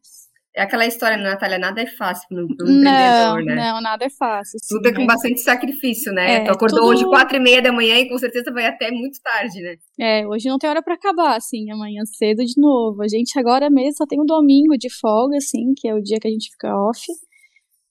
É 0.56 0.62
aquela 0.62 0.86
história, 0.86 1.16
né, 1.16 1.22
Natália, 1.22 1.56
nada 1.56 1.80
é 1.80 1.86
fácil 1.86 2.26
no, 2.32 2.42
empreendedor, 2.42 3.44
né? 3.44 3.54
Não, 3.54 3.80
nada 3.80 4.04
é 4.06 4.10
fácil. 4.10 4.58
Sim, 4.58 4.76
tudo 4.76 4.88
é 4.88 4.92
com 4.92 5.06
bastante 5.06 5.38
sacrifício, 5.40 6.12
né? 6.12 6.36
É, 6.36 6.44
tu 6.44 6.50
acordou 6.50 6.80
tudo... 6.80 6.90
hoje 6.90 7.04
quatro 7.04 7.36
e 7.36 7.40
meia 7.40 7.62
da 7.62 7.70
manhã 7.70 7.96
e 7.96 8.08
com 8.08 8.18
certeza 8.18 8.50
vai 8.50 8.66
até 8.66 8.90
muito 8.90 9.20
tarde, 9.22 9.60
né? 9.60 9.76
É, 10.00 10.26
hoje 10.26 10.48
não 10.48 10.58
tem 10.58 10.68
hora 10.68 10.82
para 10.82 10.94
acabar, 10.94 11.36
assim, 11.36 11.70
amanhã 11.70 12.02
cedo 12.06 12.44
de 12.44 12.60
novo. 12.60 13.02
A 13.02 13.08
gente 13.08 13.38
agora 13.38 13.70
mesmo 13.70 13.98
só 13.98 14.06
tem 14.06 14.20
um 14.20 14.26
domingo 14.26 14.76
de 14.76 14.88
folga, 14.90 15.36
assim, 15.36 15.74
que 15.76 15.86
é 15.86 15.94
o 15.94 16.02
dia 16.02 16.18
que 16.18 16.26
a 16.26 16.30
gente 16.30 16.50
fica 16.50 16.74
off. 16.74 17.06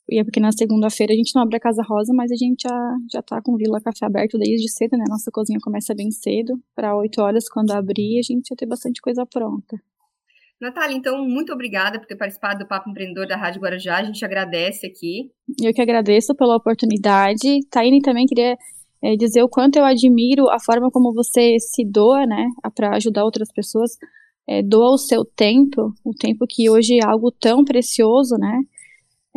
E 0.10 0.20
é 0.20 0.24
porque 0.24 0.40
na 0.40 0.52
segunda-feira 0.52 1.14
a 1.14 1.16
gente 1.16 1.36
não 1.36 1.42
abre 1.42 1.58
a 1.58 1.60
Casa 1.60 1.84
Rosa, 1.84 2.14
mas 2.14 2.32
a 2.32 2.36
gente 2.36 2.64
já, 2.64 2.96
já 3.12 3.22
tá 3.22 3.42
com 3.42 3.58
Vila 3.58 3.82
Café 3.82 4.06
aberto 4.06 4.38
desde 4.38 4.72
cedo, 4.72 4.98
né? 4.98 5.04
Nossa 5.10 5.30
cozinha 5.32 5.60
começa 5.62 5.94
bem 5.94 6.12
cedo, 6.12 6.58
para 6.74 6.96
8 6.96 7.22
horas, 7.22 7.50
quando 7.50 7.72
abrir, 7.72 8.20
a 8.20 8.22
gente 8.22 8.48
já 8.50 8.56
tem 8.56 8.68
bastante 8.68 9.02
coisa 9.02 9.26
pronta. 9.26 9.78
Natália, 10.60 10.96
então, 10.96 11.24
muito 11.28 11.54
obrigada 11.54 12.00
por 12.00 12.08
ter 12.08 12.16
participado 12.16 12.60
do 12.60 12.68
Papo 12.68 12.90
Empreendedor 12.90 13.28
da 13.28 13.36
Rádio 13.36 13.62
Guarujá. 13.62 13.98
A 13.98 14.04
gente 14.04 14.24
agradece 14.26 14.88
aqui. 14.88 15.30
Eu 15.62 15.72
que 15.72 15.82
agradeço 15.82 16.34
pela 16.34 16.56
oportunidade. 16.56 17.60
Taine 17.70 18.02
também 18.02 18.26
queria 18.26 18.58
é, 19.04 19.16
dizer 19.16 19.44
o 19.44 19.50
quanto 19.50 19.78
eu 19.78 19.86
admiro 19.86 20.50
a 20.50 20.60
forma 20.60 20.90
como 20.90 21.14
você 21.14 21.60
se 21.60 21.86
doa, 21.86 22.26
né, 22.26 22.48
para 22.74 22.96
ajudar 22.96 23.24
outras 23.24 23.52
pessoas. 23.52 23.92
É, 24.48 24.64
doa 24.64 24.94
o 24.94 24.98
seu 24.98 25.26
tempo, 25.26 25.94
o 26.04 26.14
tempo 26.14 26.46
que 26.50 26.70
hoje 26.70 26.98
é 26.98 27.06
algo 27.06 27.30
tão 27.30 27.66
precioso, 27.66 28.36
né? 28.38 28.62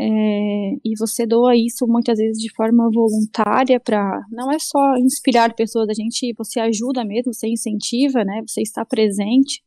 É, 0.02 0.76
e 0.82 0.94
você 0.98 1.26
doa 1.26 1.54
isso 1.54 1.86
muitas 1.86 2.16
vezes 2.16 2.40
de 2.40 2.50
forma 2.54 2.90
voluntária 2.90 3.78
para 3.78 4.22
não 4.32 4.50
é 4.50 4.58
só 4.58 4.96
inspirar 4.96 5.54
pessoas, 5.54 5.90
a 5.90 5.92
gente 5.92 6.32
você 6.38 6.58
ajuda 6.58 7.04
mesmo, 7.04 7.34
você 7.34 7.48
incentiva, 7.48 8.24
né? 8.24 8.42
Você 8.46 8.62
está 8.62 8.82
presente. 8.82 9.62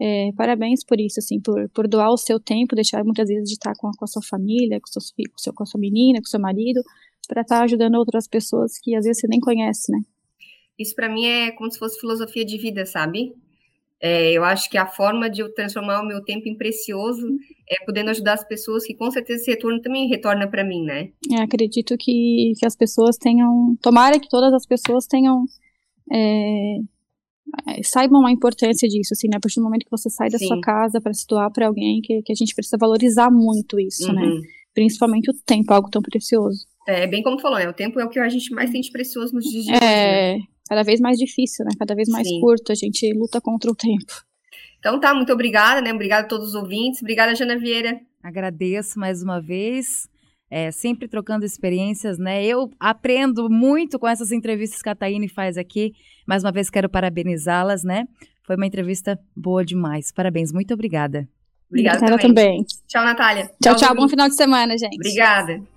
É, 0.00 0.30
parabéns 0.36 0.84
por 0.84 1.00
isso, 1.00 1.18
assim, 1.18 1.40
por, 1.40 1.68
por 1.70 1.88
doar 1.88 2.10
o 2.12 2.16
seu 2.16 2.38
tempo, 2.38 2.76
deixar 2.76 3.02
muitas 3.02 3.28
vezes 3.28 3.48
de 3.48 3.54
estar 3.54 3.72
com 3.76 3.88
a, 3.88 3.90
com 3.98 4.04
a 4.04 4.08
sua 4.08 4.22
família, 4.22 4.80
com, 4.80 4.86
seus, 4.86 5.10
com, 5.10 5.38
seu, 5.38 5.52
com 5.52 5.64
a 5.64 5.66
sua 5.66 5.80
menina, 5.80 6.20
com 6.20 6.26
seu 6.26 6.40
marido, 6.40 6.80
para 7.26 7.42
estar 7.42 7.62
ajudando 7.62 7.96
outras 7.96 8.28
pessoas 8.28 8.78
que 8.80 8.94
às 8.94 9.04
vezes 9.04 9.20
você 9.20 9.26
nem 9.26 9.40
conhece, 9.40 9.90
né? 9.90 9.98
Isso 10.78 10.94
para 10.94 11.08
mim 11.08 11.26
é 11.26 11.50
como 11.50 11.70
se 11.72 11.78
fosse 11.78 11.98
filosofia 11.98 12.44
de 12.44 12.56
vida, 12.56 12.86
sabe? 12.86 13.34
É, 14.04 14.32
eu 14.32 14.42
acho 14.42 14.68
que 14.68 14.76
a 14.76 14.84
forma 14.84 15.30
de 15.30 15.42
eu 15.42 15.54
transformar 15.54 16.02
o 16.02 16.06
meu 16.06 16.24
tempo 16.24 16.48
em 16.48 16.56
precioso 16.56 17.24
é 17.70 17.84
podendo 17.84 18.10
ajudar 18.10 18.32
as 18.32 18.44
pessoas 18.44 18.84
que 18.84 18.94
com 18.94 19.08
certeza 19.12 19.42
esse 19.42 19.50
retorno 19.52 19.80
também 19.80 20.08
retorna 20.08 20.50
para 20.50 20.64
mim, 20.64 20.82
né? 20.82 21.10
É, 21.30 21.36
acredito 21.36 21.96
que, 21.96 22.52
que 22.58 22.66
as 22.66 22.74
pessoas 22.74 23.16
tenham, 23.16 23.76
tomara 23.80 24.18
que 24.18 24.28
todas 24.28 24.52
as 24.52 24.66
pessoas 24.66 25.06
tenham 25.06 25.44
é, 26.12 26.78
é 27.68 27.82
saibam 27.84 28.26
a 28.26 28.32
importância 28.32 28.88
disso, 28.88 29.14
assim, 29.14 29.28
né? 29.28 29.36
A 29.36 29.40
partir 29.40 29.60
do 29.60 29.64
momento 29.64 29.84
que 29.84 29.90
você 29.90 30.10
sai 30.10 30.28
da 30.28 30.38
Sim. 30.38 30.48
sua 30.48 30.60
casa 30.60 31.00
para 31.00 31.14
se 31.14 31.24
doar 31.28 31.52
para 31.52 31.68
alguém, 31.68 32.00
que, 32.00 32.22
que 32.22 32.32
a 32.32 32.36
gente 32.36 32.56
precisa 32.56 32.76
valorizar 32.76 33.30
muito 33.30 33.78
isso, 33.78 34.12
né? 34.12 34.20
uhum. 34.20 34.40
né? 34.40 34.48
Principalmente 34.74 35.30
o 35.30 35.34
tempo, 35.46 35.72
algo 35.72 35.88
tão 35.88 36.02
precioso. 36.02 36.66
É, 36.88 37.06
bem 37.06 37.22
como 37.22 37.36
tu 37.36 37.42
falou, 37.42 37.58
né? 37.58 37.68
O 37.68 37.72
tempo 37.72 38.00
é 38.00 38.04
o 38.04 38.08
que 38.08 38.18
a 38.18 38.28
gente 38.28 38.52
mais 38.52 38.72
de 38.72 38.90
precioso 38.90 39.32
nos 39.32 39.44
dias 39.44 39.64
de 39.64 39.70
é, 39.70 39.76
hoje. 39.76 39.84
É, 39.84 40.38
né? 40.38 40.44
Cada 40.72 40.82
vez 40.82 41.00
mais 41.00 41.18
difícil, 41.18 41.66
né? 41.66 41.72
Cada 41.78 41.94
vez 41.94 42.08
mais 42.08 42.26
Sim. 42.26 42.40
curto, 42.40 42.72
a 42.72 42.74
gente 42.74 43.12
luta 43.12 43.42
contra 43.42 43.70
o 43.70 43.74
tempo. 43.74 44.24
Então 44.78 44.98
tá, 44.98 45.14
muito 45.14 45.30
obrigada, 45.30 45.82
né? 45.82 45.92
Obrigada 45.92 46.24
a 46.24 46.28
todos 46.28 46.48
os 46.48 46.54
ouvintes. 46.54 47.02
Obrigada, 47.02 47.34
Jana 47.34 47.58
Vieira. 47.58 48.00
Agradeço 48.22 48.98
mais 48.98 49.22
uma 49.22 49.38
vez. 49.38 50.08
É, 50.50 50.70
sempre 50.70 51.08
trocando 51.08 51.44
experiências, 51.44 52.18
né? 52.18 52.42
Eu 52.44 52.70
aprendo 52.80 53.50
muito 53.50 53.98
com 53.98 54.08
essas 54.08 54.32
entrevistas 54.32 54.80
que 54.80 54.88
a 54.88 54.94
Taine 54.94 55.28
faz 55.28 55.58
aqui. 55.58 55.92
Mais 56.26 56.42
uma 56.42 56.50
vez 56.50 56.70
quero 56.70 56.88
parabenizá-las, 56.88 57.84
né? 57.84 58.04
Foi 58.46 58.56
uma 58.56 58.66
entrevista 58.66 59.18
boa 59.36 59.62
demais. 59.62 60.10
Parabéns, 60.10 60.52
muito 60.52 60.72
obrigada. 60.72 61.28
Obrigada 61.68 62.00
também. 62.00 62.18
também. 62.18 62.64
Tchau, 62.88 63.04
Natália. 63.04 63.44
Tchau, 63.62 63.74
tchau. 63.74 63.76
tchau 63.76 63.94
bom 63.94 64.08
final 64.08 64.28
de 64.28 64.36
semana, 64.36 64.76
gente. 64.78 64.94
Obrigada. 64.94 65.71